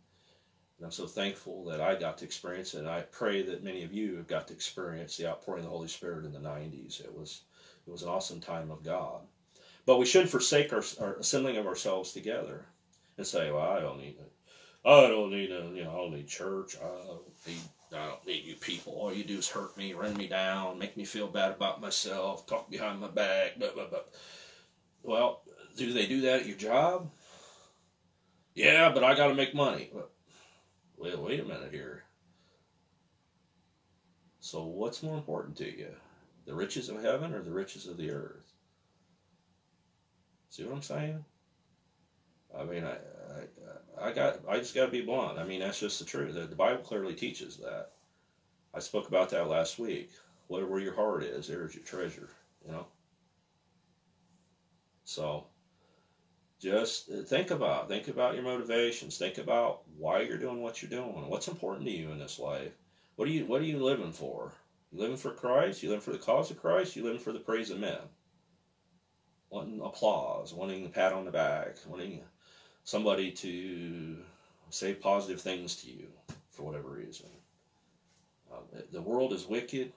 [0.78, 2.80] And I'm so thankful that I got to experience it.
[2.80, 5.76] And I pray that many of you have got to experience the outpouring of the
[5.76, 7.00] Holy Spirit in the 90s.
[7.00, 7.42] It was,
[7.86, 9.22] it was an awesome time of God.
[9.86, 12.66] But we shouldn't forsake our, our assembling of ourselves together
[13.16, 14.32] and say, well, I don't need it.
[14.84, 16.76] I don't need a, you know, I don't need church.
[16.76, 17.56] I don't need,
[17.94, 18.94] I don't need you people.
[18.94, 22.46] All you do is hurt me, run me down, make me feel bad about myself,
[22.46, 24.00] talk behind my back, blah, blah, blah.
[25.02, 25.42] Well,
[25.76, 27.10] do they do that at your job?
[28.54, 29.90] Yeah, but I got to make money.
[30.96, 32.04] Well, wait a minute here.
[34.40, 35.90] So, what's more important to you?
[36.46, 38.52] The riches of heaven or the riches of the earth?
[40.50, 41.24] See what I'm saying?
[42.56, 42.96] I mean, I,
[44.00, 45.38] I, got, I just got to be blunt.
[45.38, 46.34] I mean, that's just the truth.
[46.34, 47.90] The, the Bible clearly teaches that.
[48.74, 50.10] I spoke about that last week.
[50.48, 52.28] Whatever your heart is, there's your treasure.
[52.64, 52.86] You know.
[55.04, 55.46] So,
[56.60, 60.90] just uh, think about think about your motivations think about why you're doing what you're
[60.90, 62.72] doing what's important to you in this life
[63.16, 64.52] what are you what are you living for
[64.90, 67.38] you living for christ you living for the cause of christ you living for the
[67.38, 67.98] praise of men
[69.50, 72.22] wanting applause wanting a pat on the back wanting
[72.86, 74.16] somebody to
[74.70, 76.06] say positive things to you
[76.50, 77.26] for whatever reason.
[78.50, 78.58] Uh,
[78.92, 79.92] the world is wicked.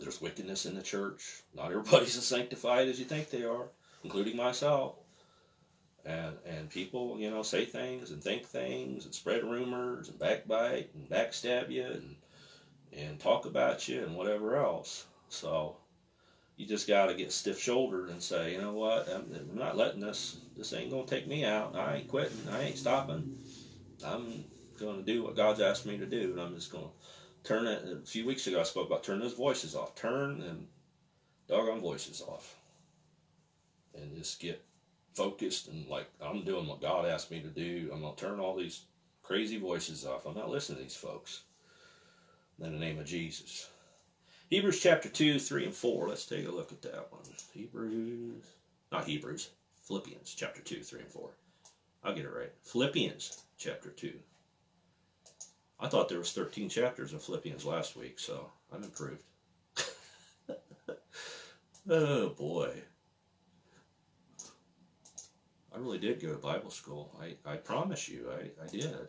[0.00, 1.42] There's wickedness in the church.
[1.54, 3.68] Not everybody's as sanctified as you think they are
[4.02, 4.96] including myself.
[6.04, 10.90] And and people you know say things and think things and spread rumors and backbite
[10.94, 12.16] and backstab you and
[12.92, 15.06] and talk about you and whatever else.
[15.28, 15.76] So
[16.56, 19.76] you just got to get stiff shouldered and say you know what I'm, I'm, not
[19.76, 23.36] letting this this ain't gonna take me out i ain't quitting i ain't stopping
[24.04, 24.44] I'm
[24.78, 27.66] going to do what God's asked me to do, and I'm just going to turn
[27.66, 27.84] it.
[28.02, 29.94] A few weeks ago, I spoke about turning those voices off.
[29.94, 30.66] Turn and
[31.48, 32.56] doggone voices off,
[33.94, 34.64] and just get
[35.14, 37.90] focused and like I'm doing what God asked me to do.
[37.92, 38.86] I'm gonna turn all these
[39.22, 40.26] crazy voices off.
[40.26, 41.42] I'm not listening to these folks.
[42.60, 43.68] In the name of Jesus.
[44.54, 46.08] Hebrews chapter 2, 3, and 4.
[46.08, 47.22] Let's take a look at that one.
[47.52, 48.44] Hebrews,
[48.92, 49.50] not Hebrews,
[49.82, 51.30] Philippians chapter 2, 3, and 4.
[52.04, 52.52] I'll get it right.
[52.62, 54.12] Philippians chapter 2.
[55.80, 59.24] I thought there was 13 chapters of Philippians last week, so I'm improved.
[61.90, 62.70] oh boy.
[65.74, 67.10] I really did go to Bible school.
[67.20, 69.08] I, I promise you, I, I did.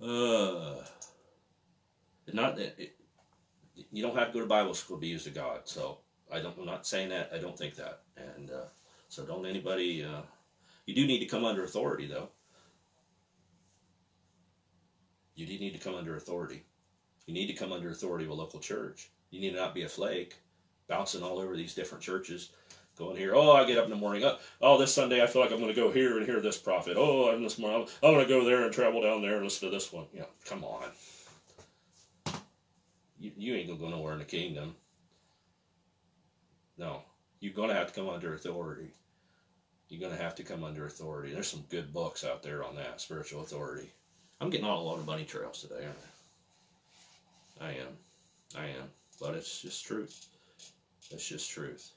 [0.02, 0.82] uh,
[2.34, 2.96] not it,
[3.92, 5.60] you don't have to go to Bible school to be used of God.
[5.64, 5.98] So
[6.32, 6.56] I don't.
[6.58, 7.30] I'm not saying that.
[7.34, 8.00] I don't think that.
[8.16, 8.66] And uh,
[9.08, 10.04] so don't anybody.
[10.04, 10.22] Uh,
[10.86, 12.28] you do need to come under authority, though.
[15.34, 16.64] You do need to come under authority.
[17.26, 19.10] You need to come under authority of a local church.
[19.30, 20.36] You need to not be a flake
[20.88, 22.50] bouncing all over these different churches.
[22.96, 24.24] Going here, oh, I get up in the morning.
[24.24, 26.56] Oh, oh this Sunday I feel like I'm going to go here and hear this
[26.56, 26.96] prophet.
[26.96, 29.68] Oh, I'm this morning I'm going to go there and travel down there and listen
[29.68, 30.06] to this one.
[30.14, 30.90] Yeah, come on.
[33.18, 34.74] You, you ain't to go nowhere in the kingdom.
[36.78, 37.02] No,
[37.40, 38.92] you're to have to come under authority.
[39.88, 41.32] You're to have to come under authority.
[41.32, 43.90] There's some good books out there on that spiritual authority.
[44.40, 45.98] I'm getting on a lot of bunny trails today, aren't
[47.60, 47.66] I?
[47.66, 47.96] I am.
[48.56, 48.90] I am.
[49.20, 50.26] But it's just truth.
[51.10, 51.92] It's just truth.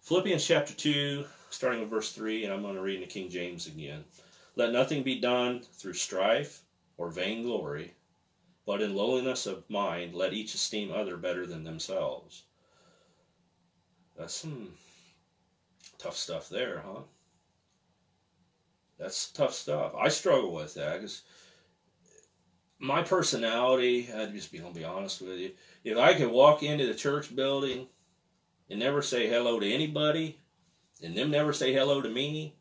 [0.00, 3.28] Philippians chapter 2, starting with verse 3, and I'm going to read in the King
[3.28, 4.04] James again.
[4.54, 6.62] Let nothing be done through strife
[6.96, 7.92] or vainglory,
[8.66, 12.42] but in lowliness of mind let each esteem other better than themselves.
[14.18, 14.72] That's some
[15.98, 17.02] tough stuff there, huh?
[18.98, 19.92] That's tough stuff.
[19.96, 21.22] I struggle with that because
[22.78, 25.52] my personality, I'd just be gonna be honest with you.
[25.84, 27.86] If I could walk into the church building
[28.68, 30.38] and never say hello to anybody,
[31.02, 32.56] and them never say hello to me,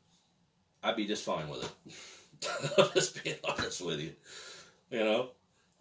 [0.84, 2.52] I'd be just fine with it.
[2.78, 4.12] I'm just being honest with you.
[4.92, 5.30] You know,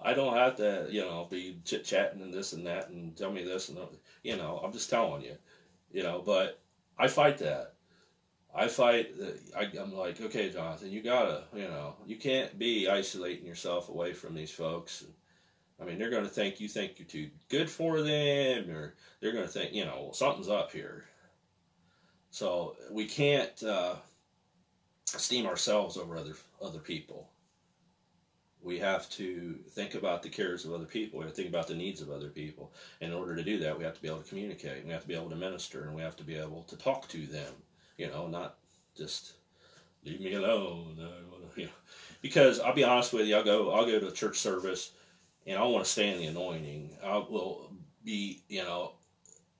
[0.04, 3.32] I don't have to, you know, be chit chatting and this and that and tell
[3.32, 3.78] me this and.
[4.22, 5.36] You know, I'm just telling you.
[5.92, 6.60] You know, but
[6.98, 7.74] I fight that.
[8.54, 9.10] I fight.
[9.56, 14.12] I, I'm like, okay, Jonathan, you gotta, you know, you can't be isolating yourself away
[14.12, 15.04] from these folks.
[15.80, 19.48] I mean, they're to think you think you're too good for them, or they're to
[19.48, 21.04] think, you know, something's up here.
[22.30, 23.96] So we can't uh,
[25.14, 27.28] esteem ourselves over other other people.
[28.64, 31.18] We have to think about the cares of other people.
[31.18, 32.72] We have to think about the needs of other people.
[33.00, 34.84] In order to do that, we have to be able to communicate.
[34.84, 37.06] We have to be able to minister, and we have to be able to talk
[37.08, 37.52] to them
[37.96, 38.56] you know, not
[38.96, 39.34] just
[40.04, 40.98] leave me alone.
[41.56, 41.70] You know,
[42.20, 44.90] because I'll be honest with you, I'll go, I'll go to church service,
[45.46, 46.96] and I want to stay in the anointing.
[47.00, 47.70] I will
[48.04, 48.94] be, you know,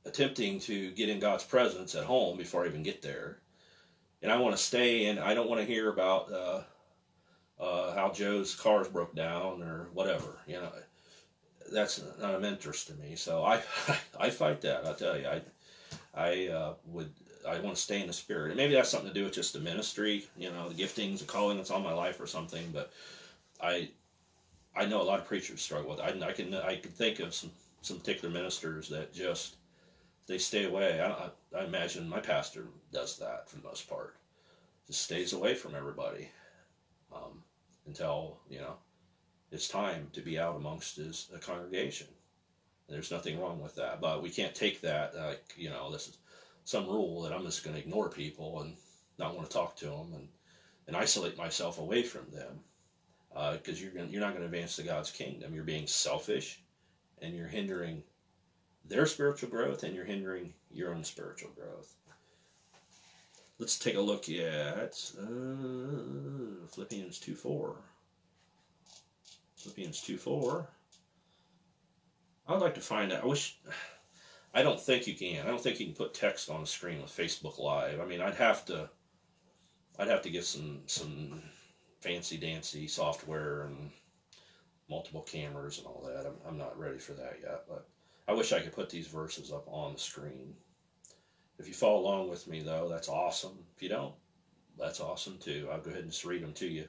[0.05, 3.39] attempting to get in God's presence at home before I even get there,
[4.23, 5.07] and I want to stay.
[5.07, 6.63] And I don't want to hear about uh,
[7.61, 10.39] uh, how Joe's cars broke down or whatever.
[10.47, 10.73] You know,
[11.73, 13.17] that's not of interest to me.
[13.17, 13.63] So I,
[14.21, 14.87] I fight that.
[14.87, 15.43] I tell you, I,
[16.15, 17.11] I uh, would
[17.49, 18.49] I want to stay in the spirit.
[18.49, 21.25] And maybe that's something to do with just the ministry, you know, the giftings, the
[21.25, 22.71] calling that's on my life or something.
[22.73, 22.93] But
[23.61, 23.91] I
[24.77, 26.23] I know a lot of preachers struggle with it.
[26.23, 27.51] I, I can I can think of some
[27.83, 29.57] some particular ministers that just
[30.27, 31.01] they stay away.
[31.01, 34.17] I, I, imagine my pastor does that for the most part.
[34.87, 36.29] Just stays away from everybody
[37.15, 37.43] um,
[37.87, 38.75] until you know
[39.53, 42.09] it's time to be out amongst his congregation.
[42.89, 46.19] there's nothing wrong with that, but we can't take that like you know this is
[46.65, 48.75] some rule that I'm just going to ignore people and
[49.19, 50.29] not want to talk to them and,
[50.89, 52.61] and isolate myself away from them
[53.53, 55.55] because uh, you're gonna, you're not going to advance to God's kingdom.
[55.55, 56.61] You're being selfish
[57.21, 58.03] and you're hindering
[58.87, 61.95] their spiritual growth and you're hindering your own spiritual growth.
[63.59, 67.77] Let's take a look at uh, Philippians 2 4.
[69.57, 70.69] Philippians 2 4.
[72.49, 73.23] I'd like to find out.
[73.23, 73.59] I wish
[74.55, 75.47] I don't think you can.
[75.47, 78.01] I don't think you can put text on a screen with Facebook Live.
[78.01, 78.91] I mean, I'd have to,
[79.99, 81.43] I'd have to get some some
[82.01, 83.91] fancy dancy software and
[84.91, 86.27] multiple cameras and all that.
[86.27, 87.89] I'm, I'm not ready for that yet, but
[88.27, 90.55] I wish I could put these verses up on the screen.
[91.59, 93.59] If you follow along with me, though, that's awesome.
[93.77, 94.15] If you don't,
[94.79, 95.69] that's awesome too.
[95.71, 96.89] I'll go ahead and just read them to you.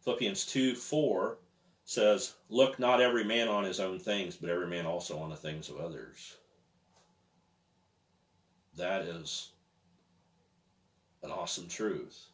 [0.00, 1.38] Philippians 2 4
[1.84, 5.36] says, Look not every man on his own things, but every man also on the
[5.36, 6.36] things of others
[8.76, 9.50] that is
[11.22, 12.26] an awesome truth.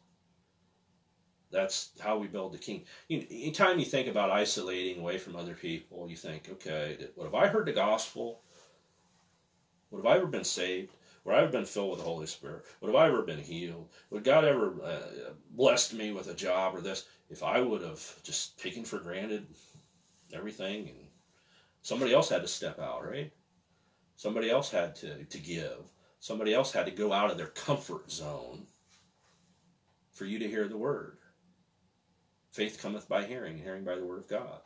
[1.51, 2.83] That's how we build the king.
[3.07, 7.35] You anytime you think about isolating away from other people, you think, okay, what have
[7.35, 8.41] I heard the gospel?
[9.89, 10.91] What have I ever been saved?
[11.23, 12.65] Would I have been filled with the Holy Spirit?
[12.81, 13.89] Would have I ever been healed?
[14.09, 17.05] Would God ever uh, blessed me with a job or this?
[17.29, 19.47] If I would have just taken for granted
[20.33, 20.97] everything and
[21.81, 23.31] somebody else had to step out, right?
[24.17, 25.91] Somebody else had to, to give.
[26.19, 28.67] Somebody else had to go out of their comfort zone
[30.11, 31.17] for you to hear the word.
[32.51, 34.59] Faith cometh by hearing, hearing by the word of God.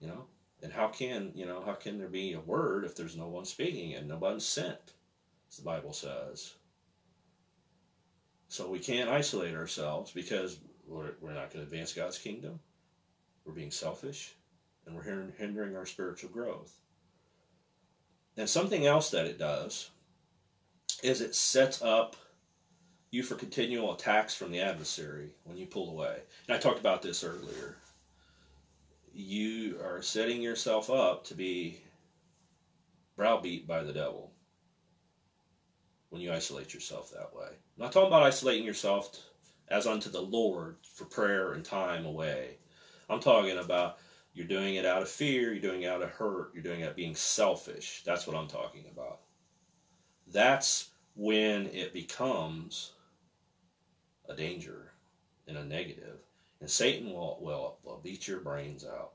[0.00, 0.24] You know?
[0.62, 3.44] And how can, you know, how can there be a word if there's no one
[3.44, 4.94] speaking and no one sent,
[5.54, 6.54] as the Bible says?
[8.48, 12.58] So we can't isolate ourselves because we're, we're not going to advance God's kingdom.
[13.44, 14.34] We're being selfish
[14.86, 16.72] and we're hindering our spiritual growth.
[18.36, 19.90] And something else that it does
[21.02, 22.16] is it sets up
[23.10, 26.18] you for continual attacks from the adversary when you pull away.
[26.48, 27.76] And I talked about this earlier.
[29.12, 31.80] You are setting yourself up to be
[33.16, 34.33] browbeat by the devil
[36.14, 37.48] when you isolate yourself that way.
[37.48, 39.18] I'm not talking about isolating yourself
[39.66, 42.58] as unto the Lord for prayer and time away.
[43.10, 43.98] I'm talking about
[44.32, 46.94] you're doing it out of fear, you're doing it out of hurt, you're doing it
[46.94, 48.02] being selfish.
[48.06, 49.22] That's what I'm talking about.
[50.32, 52.92] That's when it becomes
[54.28, 54.92] a danger
[55.48, 56.20] and a negative.
[56.60, 59.14] And Satan will, will, will beat your brains out.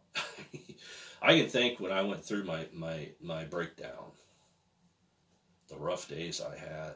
[1.21, 4.11] I can think when I went through my, my, my breakdown,
[5.69, 6.93] the rough days I had,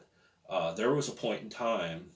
[0.48, 2.10] uh, there was a point in time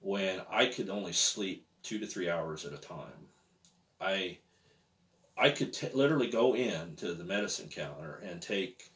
[0.00, 3.28] when I could only sleep two to three hours at a time.
[4.00, 4.38] I
[5.36, 8.92] I could t- literally go in to the medicine counter and take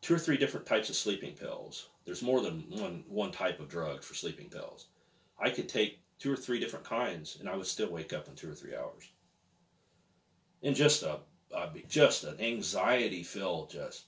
[0.00, 1.88] two or three different types of sleeping pills.
[2.04, 4.88] There's more than one one type of drug for sleeping pills.
[5.38, 8.34] I could take two or three different kinds, and I would still wake up in
[8.34, 9.10] two or three hours.
[10.62, 11.20] And just a,
[11.88, 14.04] just an anxiety filled just.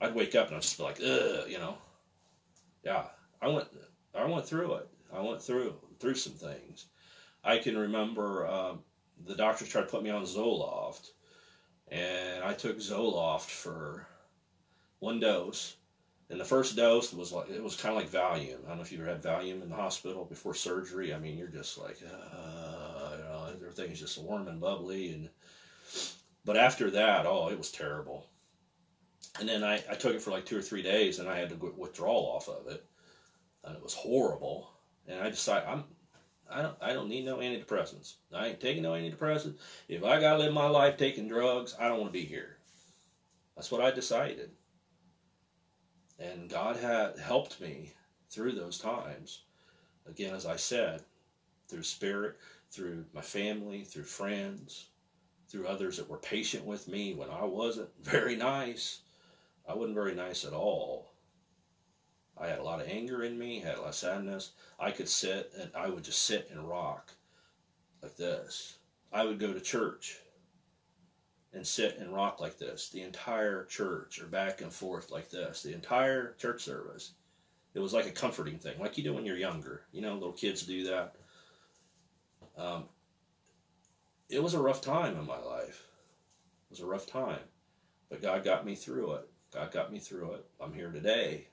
[0.00, 1.76] I'd wake up and I'd just be like, ugh, you know.
[2.84, 3.04] Yeah,
[3.42, 3.68] I went
[4.14, 4.88] I went through it.
[5.12, 6.86] I went through through some things.
[7.44, 8.80] I can remember um,
[9.26, 11.10] the doctors tried to put me on Zoloft,
[11.88, 14.06] and I took Zoloft for
[15.00, 15.76] one dose.
[16.30, 18.64] And the first dose was like it was kind of like Valium.
[18.64, 21.14] I don't know if you ever had Valium in the hospital before surgery.
[21.14, 25.12] I mean, you're just like, uh, you know, everything's just warm and bubbly.
[25.14, 25.30] And
[26.44, 28.26] but after that, oh, it was terrible.
[29.40, 31.48] And then I, I took it for like two or three days, and I had
[31.50, 32.84] to get withdrawal off of it,
[33.64, 34.70] and it was horrible.
[35.06, 35.84] And I decided I'm
[36.50, 38.14] I don't I don't need no antidepressants.
[38.34, 39.58] I ain't taking no antidepressants.
[39.88, 42.56] If I gotta live my life taking drugs, I don't want to be here.
[43.54, 44.50] That's what I decided.
[46.18, 47.92] And God had helped me
[48.30, 49.42] through those times.
[50.06, 51.02] Again, as I said,
[51.68, 52.36] through spirit,
[52.70, 54.86] through my family, through friends,
[55.48, 59.00] through others that were patient with me when I wasn't very nice.
[59.68, 61.12] I wasn't very nice at all.
[62.40, 64.52] I had a lot of anger in me, had a lot of sadness.
[64.80, 67.12] I could sit and I would just sit and rock
[68.02, 68.78] like this.
[69.12, 70.18] I would go to church
[71.52, 72.88] and sit and rock like this.
[72.88, 75.62] The entire church or back and forth like this.
[75.62, 77.12] The entire church service.
[77.74, 79.82] It was like a comforting thing, like you do when you're younger.
[79.92, 81.14] You know, little kids do that.
[82.56, 82.84] Um,
[84.30, 85.84] it was a rough time in my life.
[86.66, 87.40] It was a rough time.
[88.08, 89.28] But God got me through it.
[89.52, 90.46] God got me through it.
[90.60, 91.46] I'm here today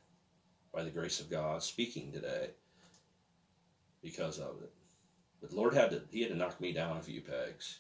[0.73, 2.49] by the grace of God, speaking today
[4.03, 4.71] because of it.
[5.39, 7.79] But the Lord had to He had to knock me down a few pegs.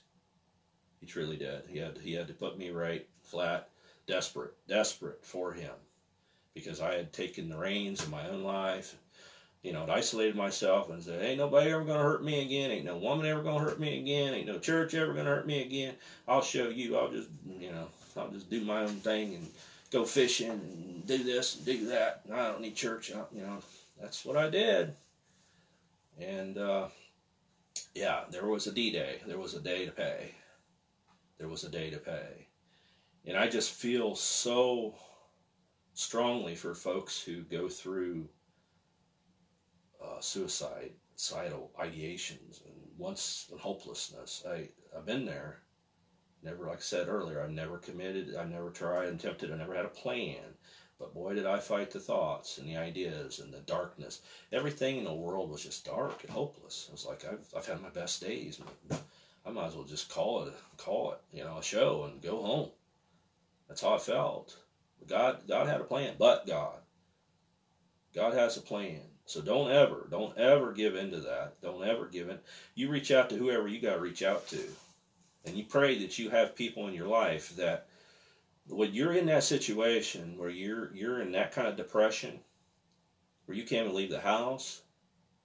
[1.01, 1.63] He truly did.
[1.67, 3.69] He had He had to put me right, flat,
[4.07, 5.73] desperate, desperate for Him,
[6.53, 8.95] because I had taken the reins of my own life.
[9.63, 12.71] You know, isolated myself and said, "Ain't nobody ever gonna hurt me again.
[12.71, 14.33] Ain't no woman ever gonna hurt me again.
[14.33, 15.95] Ain't no church ever gonna hurt me again.
[16.27, 16.95] I'll show you.
[16.95, 19.47] I'll just, you know, I'll just do my own thing and
[19.95, 22.21] go fishing and do this and do that.
[22.31, 23.09] I don't need church.
[23.09, 23.59] You know,
[23.99, 24.93] that's what I did.
[26.19, 26.87] And uh,
[27.93, 29.21] yeah, there was a D Day.
[29.25, 30.35] There was a day to pay.
[31.37, 32.47] There was a day to pay.
[33.25, 34.95] And I just feel so
[35.93, 38.27] strongly for folks who go through
[40.03, 44.43] uh, suicide, suicidal ideations, and once and hopelessness.
[44.45, 45.59] I, I've been there.
[46.43, 49.75] Never, like I said earlier, I've never committed, I've never tried and tempted, I never
[49.75, 50.43] had a plan.
[50.99, 54.21] But boy, did I fight the thoughts and the ideas and the darkness.
[54.51, 56.85] Everything in the world was just dark and hopeless.
[56.87, 58.61] It was like I've, I've had my best days.
[59.45, 62.41] I might as well just call it, call it, you know, a show and go
[62.41, 62.69] home.
[63.67, 64.57] That's how I felt.
[65.07, 66.77] God, God had a plan, but God,
[68.13, 69.01] God has a plan.
[69.25, 71.61] So don't ever, don't ever give in to that.
[71.61, 72.39] Don't ever give in.
[72.73, 74.63] You reach out to whoever you got to reach out to.
[75.45, 77.87] And you pray that you have people in your life that
[78.67, 82.39] when you're in that situation where you're you're in that kind of depression,
[83.45, 84.81] where you can't even leave the house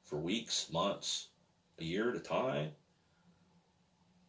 [0.04, 1.28] for weeks, months,
[1.78, 2.70] a year at a time,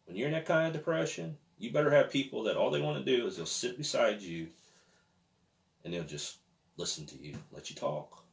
[0.04, 3.04] when you're in that kind of depression, you better have people that all they want
[3.04, 4.48] to do is they'll sit beside you
[5.84, 6.38] and they'll just
[6.76, 8.24] listen to you, let you talk.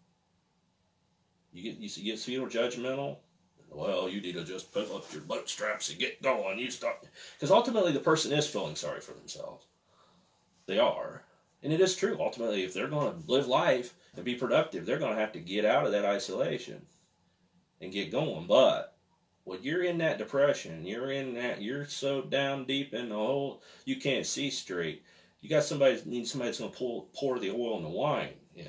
[1.52, 3.18] You get you get feel judgmental.
[3.72, 6.60] Well, you need to just put up your bootstraps and get going.
[6.60, 7.06] You stop
[7.36, 9.66] because ultimately the person is feeling sorry for themselves.
[10.66, 11.24] They are,
[11.64, 12.18] and it is true.
[12.20, 15.40] Ultimately, if they're going to live life and be productive, they're going to have to
[15.40, 16.86] get out of that isolation
[17.82, 18.48] and get going.
[18.48, 18.96] But
[19.44, 23.62] when you're in that depression, you're in that, you're so down deep in the hole,
[23.86, 25.04] you can't see straight.
[25.42, 28.34] You got somebody need somebody that's going to pull pour the oil and the wine
[28.56, 28.68] in,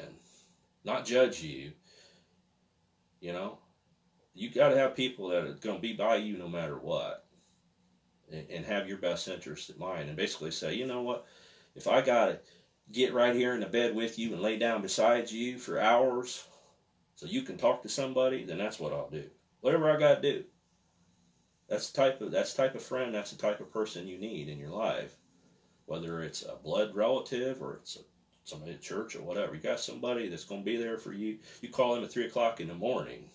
[0.84, 1.72] not judge you.
[3.20, 3.58] You know,
[4.40, 7.26] you got to have people that are going to be by you no matter what,
[8.32, 11.26] and, and have your best interest in mind, and basically say, you know what,
[11.74, 12.38] if I got to
[12.90, 16.44] get right here in the bed with you and lay down beside you for hours,
[17.16, 19.24] so you can talk to somebody, then that's what I'll do.
[19.60, 20.44] Whatever I got to do.
[21.68, 23.14] That's the type of that's type of friend.
[23.14, 25.16] That's the type of person you need in your life,
[25.84, 28.00] whether it's a blood relative or it's a,
[28.44, 29.54] somebody at church or whatever.
[29.54, 31.38] You got somebody that's going to be there for you.
[31.60, 33.28] You call them at three o'clock in the morning.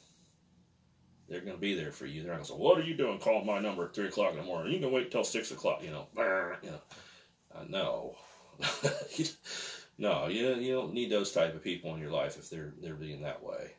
[1.28, 2.22] They're going to be there for you.
[2.22, 4.32] They're not going to say, "What are you doing Call my number at three o'clock
[4.32, 4.74] in the morning?
[4.74, 6.08] You can wait till six o'clock." You know,
[6.64, 6.82] you know.
[7.54, 8.16] Uh, no,
[9.98, 12.96] no, you you don't need those type of people in your life if they're they're
[12.96, 13.72] being that way.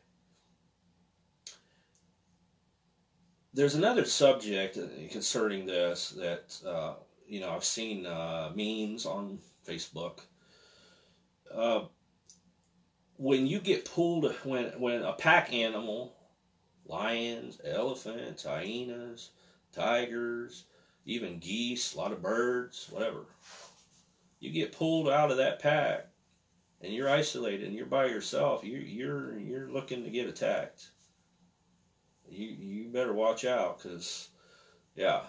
[3.57, 4.77] there's another subject
[5.11, 6.93] concerning this that uh,
[7.27, 10.19] you know I've seen uh, memes on Facebook.
[11.53, 11.85] Uh,
[13.17, 16.15] when you get pulled, when when a pack animal,
[16.87, 19.31] lions, elephants, hyenas,
[19.71, 20.65] tigers,
[21.05, 23.25] even geese, a lot of birds, whatever,
[24.39, 26.07] you get pulled out of that pack,
[26.81, 28.63] and you're isolated and you're by yourself.
[28.63, 30.89] You you're you're looking to get attacked.
[32.29, 34.29] You you better watch out because
[34.95, 35.21] yeah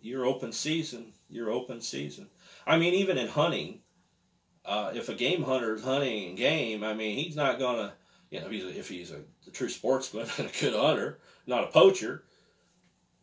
[0.00, 1.12] you're open season.
[1.30, 2.28] You're open season.
[2.66, 3.80] I mean even in hunting
[4.64, 7.92] uh, if a game hunter is hunting game i mean he's not gonna
[8.32, 11.18] you know if he's a, if he's a, a true sportsman and a good hunter
[11.46, 12.24] not a poacher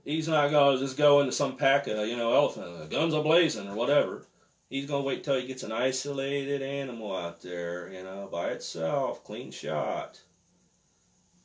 [0.05, 3.21] he's not gonna just go into some pack of you know elephant uh, guns a
[3.21, 4.25] blazing or whatever
[4.69, 9.23] he's gonna wait till he gets an isolated animal out there you know by itself
[9.25, 10.21] clean shot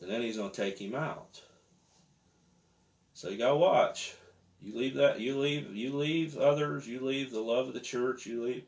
[0.01, 1.41] and then he's gonna take him out
[3.15, 4.17] so you gotta watch.
[4.61, 5.21] You leave that.
[5.21, 5.75] You leave.
[5.75, 6.87] You leave others.
[6.87, 8.27] You leave the love of the church.
[8.27, 8.65] You leave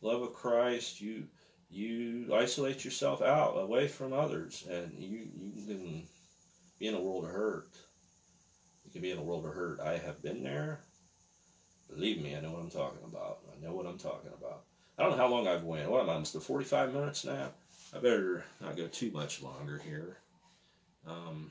[0.00, 1.00] love of Christ.
[1.00, 1.24] You
[1.70, 6.02] you isolate yourself out away from others, and you you can
[6.78, 7.68] be in a world of hurt.
[8.84, 9.80] You can be in a world of hurt.
[9.80, 10.80] I have been there.
[11.90, 13.38] Believe me, I know what I'm talking about.
[13.52, 14.64] I know what I'm talking about.
[14.98, 15.90] I don't know how long I've went.
[15.90, 16.14] What am I?
[16.14, 17.50] Almost the 45 minutes now.
[17.94, 20.18] I better not go too much longer here.
[21.06, 21.50] Um,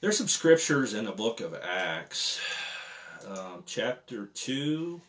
[0.00, 2.40] there's some scriptures in the book of Acts,
[3.26, 5.00] um, chapter 2,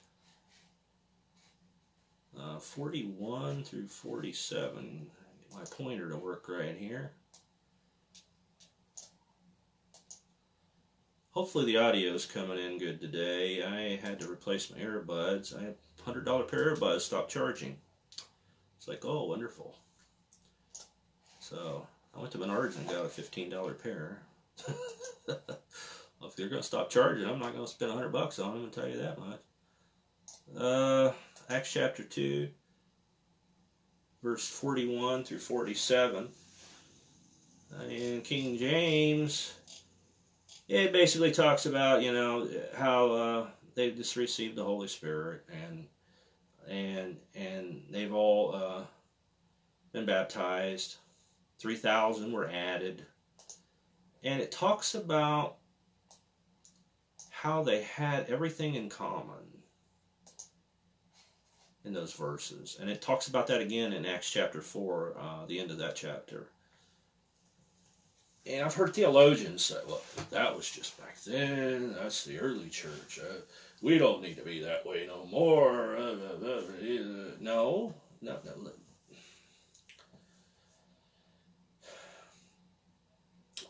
[2.40, 5.08] uh, 41 through 47.
[5.42, 7.12] Get my pointer to work right here.
[11.32, 13.64] Hopefully the audio is coming in good today.
[13.64, 15.56] I had to replace my earbuds.
[15.56, 15.76] I had
[16.06, 17.78] a $100 pair of earbuds stopped charging.
[18.78, 19.76] It's like, oh, wonderful.
[21.40, 21.86] So
[22.16, 24.24] I went to Menards and got a $15 pair.
[25.28, 28.64] if they're going to stop charging, I'm not going to spend 100 bucks on them,
[28.64, 29.40] and tell you that much.
[30.60, 31.12] Uh,
[31.50, 32.50] Acts chapter 2,
[34.22, 36.28] verse 41 through 47.
[37.90, 39.54] In King James,
[40.68, 45.88] it basically talks about, you know, how uh, they just received the Holy Spirit and
[46.68, 48.82] and and they've all uh,
[49.94, 50.98] been baptized.
[51.60, 53.06] 3,000 were added
[54.24, 55.56] and it talks about
[57.30, 59.57] how they had everything in common
[61.88, 62.78] in those verses.
[62.80, 65.96] And it talks about that again in Acts chapter 4, uh, the end of that
[65.96, 66.48] chapter.
[68.46, 71.96] And I've heard theologians say, well, that was just back then.
[71.96, 73.20] That's the early church.
[73.22, 73.40] Uh,
[73.82, 75.98] we don't need to be that way no more.
[75.98, 76.62] Uh, uh, uh
[77.40, 78.72] no, no, no.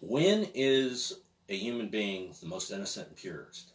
[0.01, 3.71] When is a human being the most innocent and purest?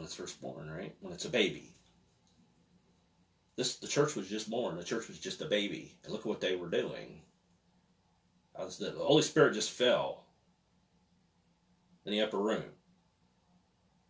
[0.00, 0.96] When it's first born, right?
[1.00, 1.74] When it's a baby.
[3.56, 4.78] This the church was just born.
[4.78, 7.20] The church was just a baby, and look what they were doing.
[8.54, 10.24] The Holy Spirit just fell
[12.06, 12.64] in the upper room.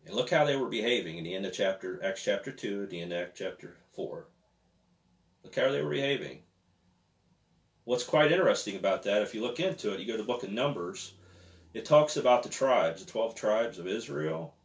[0.05, 2.89] And look how they were behaving in the end of chapter Acts chapter two, at
[2.89, 4.29] the end of Acts chapter four.
[5.43, 6.43] Look how they were behaving.
[7.83, 10.43] What's quite interesting about that, if you look into it, you go to the book
[10.43, 11.15] of Numbers,
[11.73, 14.55] it talks about the tribes, the 12 tribes of Israel.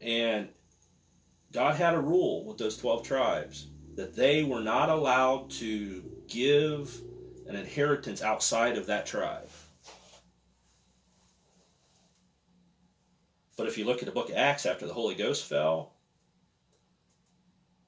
[0.00, 0.48] And
[1.52, 7.00] God had a rule with those 12 tribes that they were not allowed to give
[7.46, 9.48] an inheritance outside of that tribe.
[13.56, 15.94] But if you look at the book of Acts after the Holy Ghost fell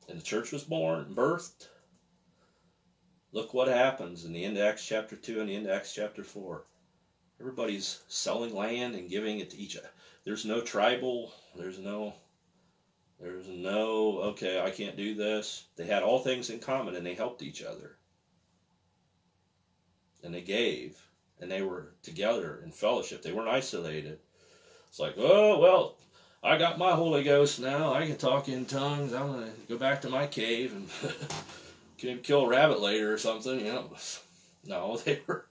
[0.08, 1.68] and the church was born, and birthed,
[3.32, 5.92] look what happens in the end of Acts chapter 2 and the end of Acts
[5.92, 6.64] chapter 4.
[7.38, 9.90] Everybody's selling land and giving it to each other.
[10.24, 12.14] There's no tribal, there's no
[13.20, 15.64] there's no okay, I can't do this.
[15.76, 17.96] They had all things in common and they helped each other.
[20.22, 20.96] And they gave
[21.40, 23.22] and they were together in fellowship.
[23.22, 24.20] They weren't isolated.
[24.88, 25.96] It's like, oh well,
[26.42, 27.92] I got my Holy Ghost now.
[27.92, 29.12] I can talk in tongues.
[29.12, 30.88] I'm gonna go back to my cave and
[31.98, 33.58] can kill a rabbit later or something.
[33.58, 33.90] You know,
[34.64, 35.46] no, they were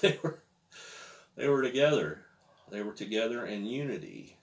[0.00, 0.42] they were
[1.36, 2.20] they were together.
[2.70, 4.38] They were together in unity.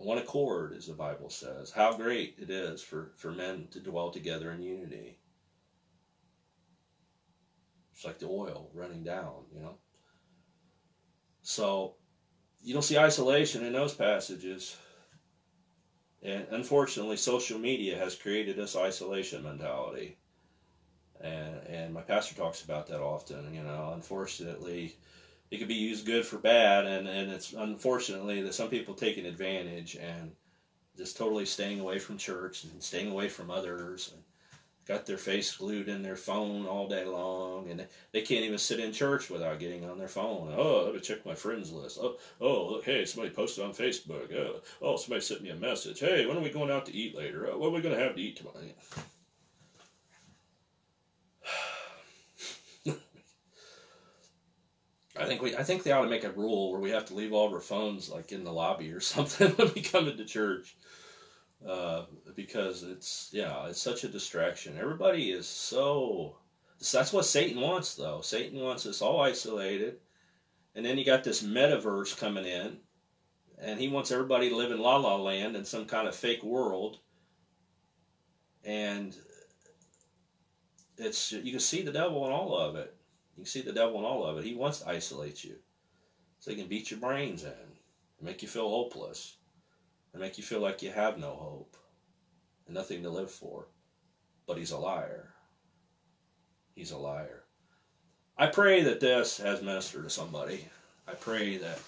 [0.00, 1.70] One accord, as the Bible says.
[1.70, 5.18] How great it is for, for men to dwell together in unity.
[7.92, 9.76] It's like the oil running down, you know.
[11.42, 11.96] So
[12.62, 14.76] you don't see isolation in those passages.
[16.22, 20.16] And unfortunately, social media has created this isolation mentality
[21.20, 23.54] and and my pastor talks about that often.
[23.54, 24.96] You know, unfortunately,
[25.50, 29.26] it could be used good for bad, and and it's unfortunately that some people taking
[29.26, 30.32] advantage and
[30.96, 34.22] just totally staying away from church and staying away from others and
[34.86, 38.80] got their face glued in their phone all day long and they can't even sit
[38.80, 40.52] in church without getting on their phone.
[40.56, 41.98] Oh let me check my friends list.
[42.00, 44.34] Oh oh look hey somebody posted on facebook.
[44.34, 46.00] Oh, oh somebody sent me a message.
[46.00, 47.48] Hey when are we going out to eat later?
[47.50, 48.76] Oh, what are we going to have to eat tonight
[55.18, 57.14] I think we I think they ought to make a rule where we have to
[57.14, 60.24] leave all of our phones like in the lobby or something when we come into
[60.24, 60.76] church.
[61.66, 62.06] Uh,
[62.36, 64.78] because it's yeah, it's such a distraction.
[64.78, 66.36] Everybody is so
[66.92, 68.20] that's what Satan wants though.
[68.22, 69.98] Satan wants us all isolated.
[70.74, 72.78] And then you got this metaverse coming in
[73.60, 76.42] and he wants everybody to live in la la land in some kind of fake
[76.42, 76.98] world.
[78.64, 79.14] And
[80.96, 82.94] it's you can see the devil in all of it.
[83.40, 84.44] You can see the devil in all of it.
[84.44, 85.54] He wants to isolate you
[86.40, 89.38] so he can beat your brains in and make you feel hopeless
[90.12, 91.74] and make you feel like you have no hope
[92.66, 93.68] and nothing to live for.
[94.46, 95.32] But he's a liar.
[96.74, 97.44] He's a liar.
[98.36, 100.68] I pray that this has ministered to somebody.
[101.08, 101.78] I pray that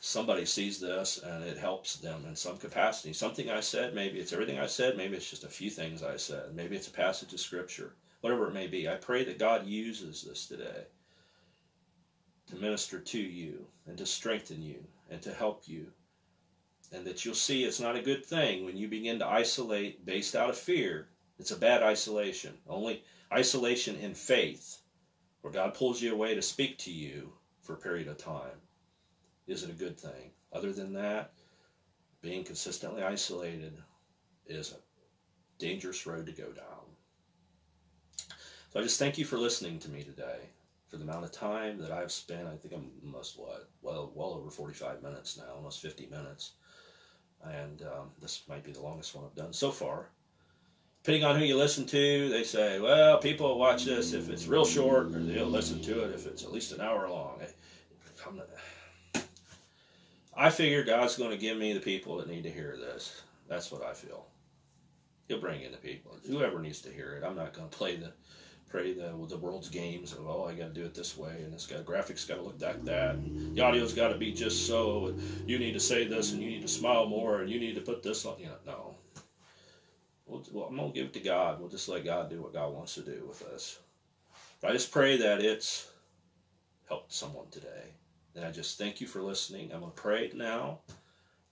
[0.00, 3.14] somebody sees this and it helps them in some capacity.
[3.14, 6.18] Something I said, maybe it's everything I said, maybe it's just a few things I
[6.18, 8.88] said, maybe it's a passage of scripture whatever it may be.
[8.88, 10.86] I pray that God uses this today
[12.48, 15.86] to minister to you and to strengthen you and to help you.
[16.92, 20.36] And that you'll see it's not a good thing when you begin to isolate based
[20.36, 21.08] out of fear.
[21.38, 22.54] It's a bad isolation.
[22.68, 23.02] Only
[23.32, 24.78] isolation in faith,
[25.40, 28.60] where God pulls you away to speak to you for a period of time,
[29.48, 30.30] is it a good thing.
[30.52, 31.32] Other than that,
[32.22, 33.76] being consistently isolated
[34.46, 34.76] is a
[35.58, 36.75] dangerous road to go down.
[38.76, 40.50] So I just thank you for listening to me today.
[40.88, 44.34] For the amount of time that I've spent, I think I'm almost what, well, well
[44.34, 46.52] over 45 minutes now, almost 50 minutes.
[47.42, 50.10] And um, this might be the longest one I've done so far.
[51.02, 54.66] Depending on who you listen to, they say, well, people watch this if it's real
[54.66, 57.40] short, or they'll listen to it if it's at least an hour long.
[60.36, 63.22] I figure God's going to give me the people that need to hear this.
[63.48, 64.26] That's what I feel.
[65.28, 66.18] He'll bring in the people.
[66.26, 67.24] Whoever needs to hear it.
[67.24, 68.12] I'm not going to play the
[68.76, 71.54] pray the the world's games of oh I got to do it this way and
[71.54, 74.66] it's got graphics got to look like that and the audio's got to be just
[74.66, 77.58] so and you need to say this and you need to smile more and you
[77.58, 78.94] need to put this on you know no.
[80.26, 81.60] We'll, well, I'm gonna give it to God.
[81.60, 83.78] We'll just let God do what God wants to do with us.
[84.60, 85.88] But I just pray that it's
[86.88, 87.94] helped someone today.
[88.34, 89.72] And I just thank you for listening.
[89.72, 90.80] I'm gonna pray now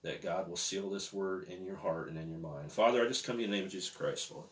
[0.03, 2.73] that God will seal this word in your heart and in your mind.
[2.73, 4.47] Father I just come to in the name of Jesus Christ Lord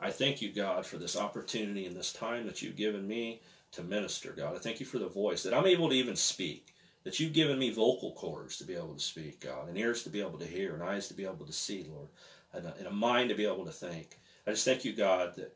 [0.00, 3.40] I thank you, God, for this opportunity and this time that you've given me
[3.72, 4.54] to minister, God.
[4.54, 6.74] I thank you for the voice, that I'm able to even speak,
[7.04, 10.10] that you've given me vocal cords to be able to speak, God, and ears to
[10.10, 12.08] be able to hear, and eyes to be able to see, Lord.
[12.52, 14.18] and a, and a mind to be able to think.
[14.46, 15.54] I just thank you, God, that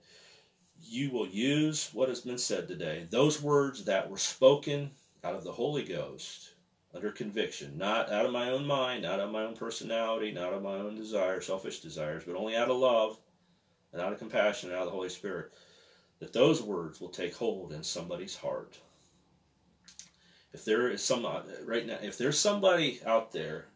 [0.81, 4.91] you will use what has been said today, those words that were spoken
[5.23, 6.55] out of the Holy Ghost
[6.93, 10.49] under conviction, not out of my own mind, not out of my own personality, not
[10.49, 13.19] out of my own desire, selfish desires, but only out of love
[13.93, 15.53] and out of compassion and out of the Holy Spirit,
[16.19, 18.79] that those words will take hold in somebody's heart.
[20.53, 23.67] If there is some uh, right now, if there's somebody out there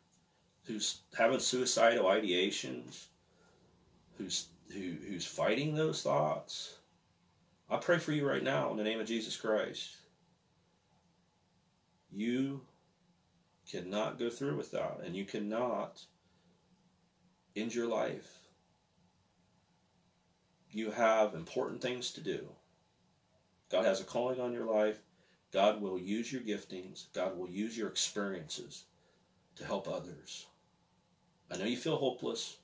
[0.65, 3.07] who's having suicidal ideations,
[4.19, 6.77] who's who, who's fighting those thoughts,
[7.71, 9.97] I pray for you right now in the name of Jesus Christ.
[12.13, 12.61] You
[13.71, 16.01] cannot go through with that, and you cannot
[17.57, 18.46] end your life.
[20.77, 22.49] You have important things to do.
[23.71, 24.99] God has a calling on your life.
[25.51, 27.07] God will use your giftings.
[27.15, 28.85] God will use your experiences
[29.55, 30.45] to help others.
[31.51, 32.59] I know you feel hopeless.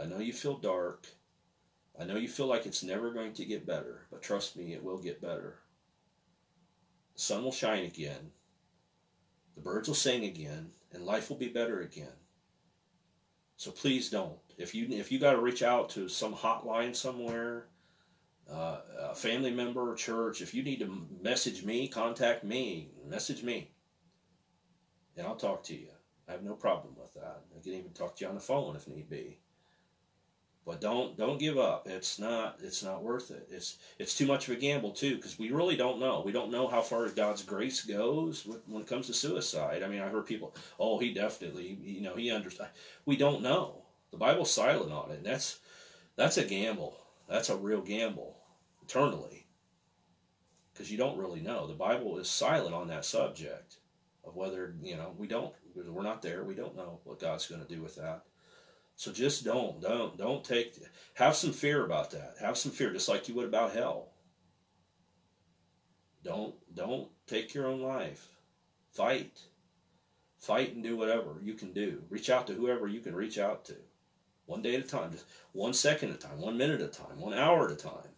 [0.00, 1.08] I know you feel dark.
[2.00, 4.84] I know you feel like it's never going to get better, but trust me, it
[4.84, 5.58] will get better.
[7.14, 8.30] The sun will shine again.
[9.56, 12.14] The birds will sing again, and life will be better again.
[13.56, 14.38] So please don't.
[14.56, 17.66] If you if you got to reach out to some hotline somewhere,
[18.50, 18.78] uh,
[19.10, 23.70] a family member or church, if you need to message me, contact me, message me,
[25.16, 25.88] and I'll talk to you.
[26.28, 27.42] I have no problem with that.
[27.56, 29.38] I can even talk to you on the phone if need be.
[30.66, 31.86] But don't don't give up.
[31.86, 33.48] It's not it's not worth it.
[33.50, 36.22] It's it's too much of a gamble too because we really don't know.
[36.24, 39.82] We don't know how far God's grace goes when it comes to suicide.
[39.82, 42.72] I mean, I heard people, oh, he definitely, you know, he understands.
[43.04, 43.83] We don't know.
[44.14, 45.18] The Bible's silent on it.
[45.18, 45.58] And that's
[46.14, 46.96] that's a gamble.
[47.28, 48.36] That's a real gamble
[48.84, 49.46] eternally
[50.72, 51.66] because you don't really know.
[51.66, 53.78] The Bible is silent on that subject
[54.24, 56.44] of whether you know we don't we're not there.
[56.44, 58.22] We don't know what God's going to do with that.
[58.96, 60.78] So just don't, don't, don't take,
[61.14, 62.36] have some fear about that.
[62.40, 64.10] Have some fear, just like you would about hell.
[66.22, 68.28] Don't, don't take your own life.
[68.92, 69.40] Fight.
[70.38, 72.04] Fight and do whatever you can do.
[72.08, 73.74] Reach out to whoever you can reach out to.
[74.46, 76.92] One day at a time, just one second at a time, one minute at a
[76.92, 78.10] time, one hour at a time.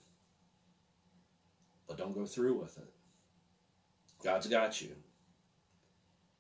[1.86, 2.92] But don't go through with it.
[4.22, 4.96] God's got you.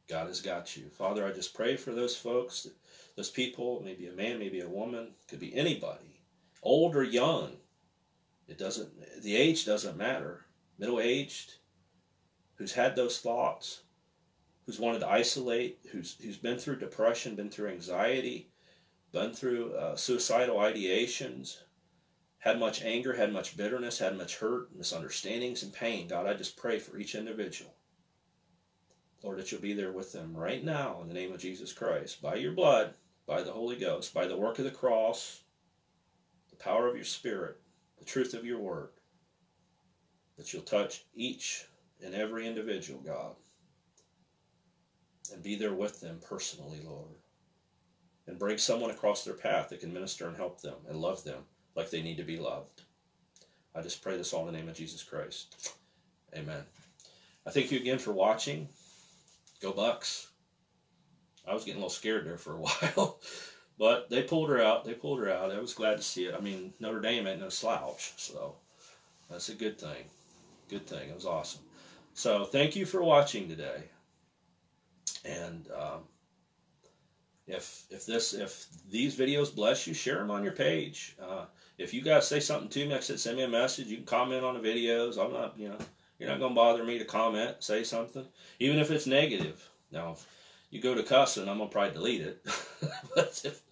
[0.08, 0.88] God has got you.
[0.88, 2.68] Father, I just pray for those folks
[3.16, 6.20] those people, maybe a man, maybe a woman, could be anybody,
[6.62, 7.56] old or young.
[8.46, 10.44] It doesn't, the age doesn't matter.
[10.78, 11.54] Middle aged,
[12.56, 13.82] who's had those thoughts,
[14.66, 18.50] who's wanted to isolate, who's, who's been through depression, been through anxiety,
[19.12, 21.58] been through uh, suicidal ideations,
[22.38, 26.06] had much anger, had much bitterness, had much hurt, misunderstandings, and pain.
[26.06, 27.74] God, I just pray for each individual.
[29.22, 32.22] Lord, that you'll be there with them right now in the name of Jesus Christ.
[32.22, 32.94] By your blood,
[33.26, 35.40] by the Holy Ghost, by the work of the cross,
[36.50, 37.56] the power of your Spirit,
[37.98, 38.90] the truth of your word,
[40.36, 41.64] that you'll touch each
[42.04, 43.34] and every individual, God,
[45.32, 47.16] and be there with them personally, Lord.
[48.26, 51.42] And bring someone across their path that can minister and help them and love them
[51.76, 52.82] like they need to be loved.
[53.74, 55.74] I just pray this all in the name of Jesus Christ.
[56.34, 56.62] Amen.
[57.46, 58.68] I thank you again for watching.
[59.60, 60.28] Go Bucks.
[61.46, 63.20] I was getting a little scared there for a while.
[63.78, 64.84] but they pulled her out.
[64.84, 65.52] They pulled her out.
[65.52, 66.34] I was glad to see it.
[66.34, 68.56] I mean, Notre Dame ain't no slouch, so
[69.30, 70.04] that's a good thing.
[70.68, 71.08] Good thing.
[71.08, 71.62] It was awesome.
[72.14, 73.84] So thank you for watching today.
[75.24, 76.00] And um,
[77.46, 81.16] if if this if these videos bless you, share them on your page.
[81.20, 81.46] Uh,
[81.78, 83.86] if you guys say something to me, I said, send me a message.
[83.86, 85.22] You can comment on the videos.
[85.22, 85.78] I'm not, you know,
[86.18, 88.26] you're not gonna bother me to comment, say something,
[88.58, 89.68] even if it's negative.
[89.92, 90.16] Now,
[90.70, 92.44] you go to cussing, I'm gonna probably delete it.
[93.14, 93.62] but if,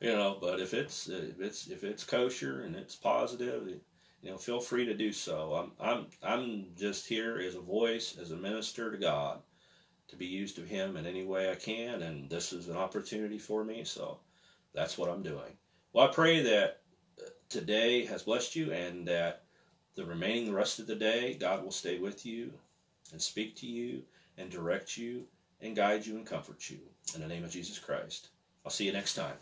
[0.00, 3.68] you know, but if it's if it's if it's kosher and it's positive,
[4.22, 5.54] you know, feel free to do so.
[5.54, 9.40] I'm I'm I'm just here as a voice, as a minister to God,
[10.14, 13.38] to be used of Him in any way I can, and this is an opportunity
[13.38, 13.84] for me.
[13.84, 14.18] So
[14.72, 15.58] that's what I'm doing.
[15.92, 16.80] Well, I pray that
[17.20, 19.42] uh, today has blessed you, and that
[19.94, 22.52] the remaining rest of the day, God will stay with you
[23.12, 24.02] and speak to you
[24.38, 25.24] and direct you
[25.60, 26.78] and guide you and comfort you.
[27.14, 28.28] In the name of Jesus Christ.
[28.64, 29.36] I'll see you next time.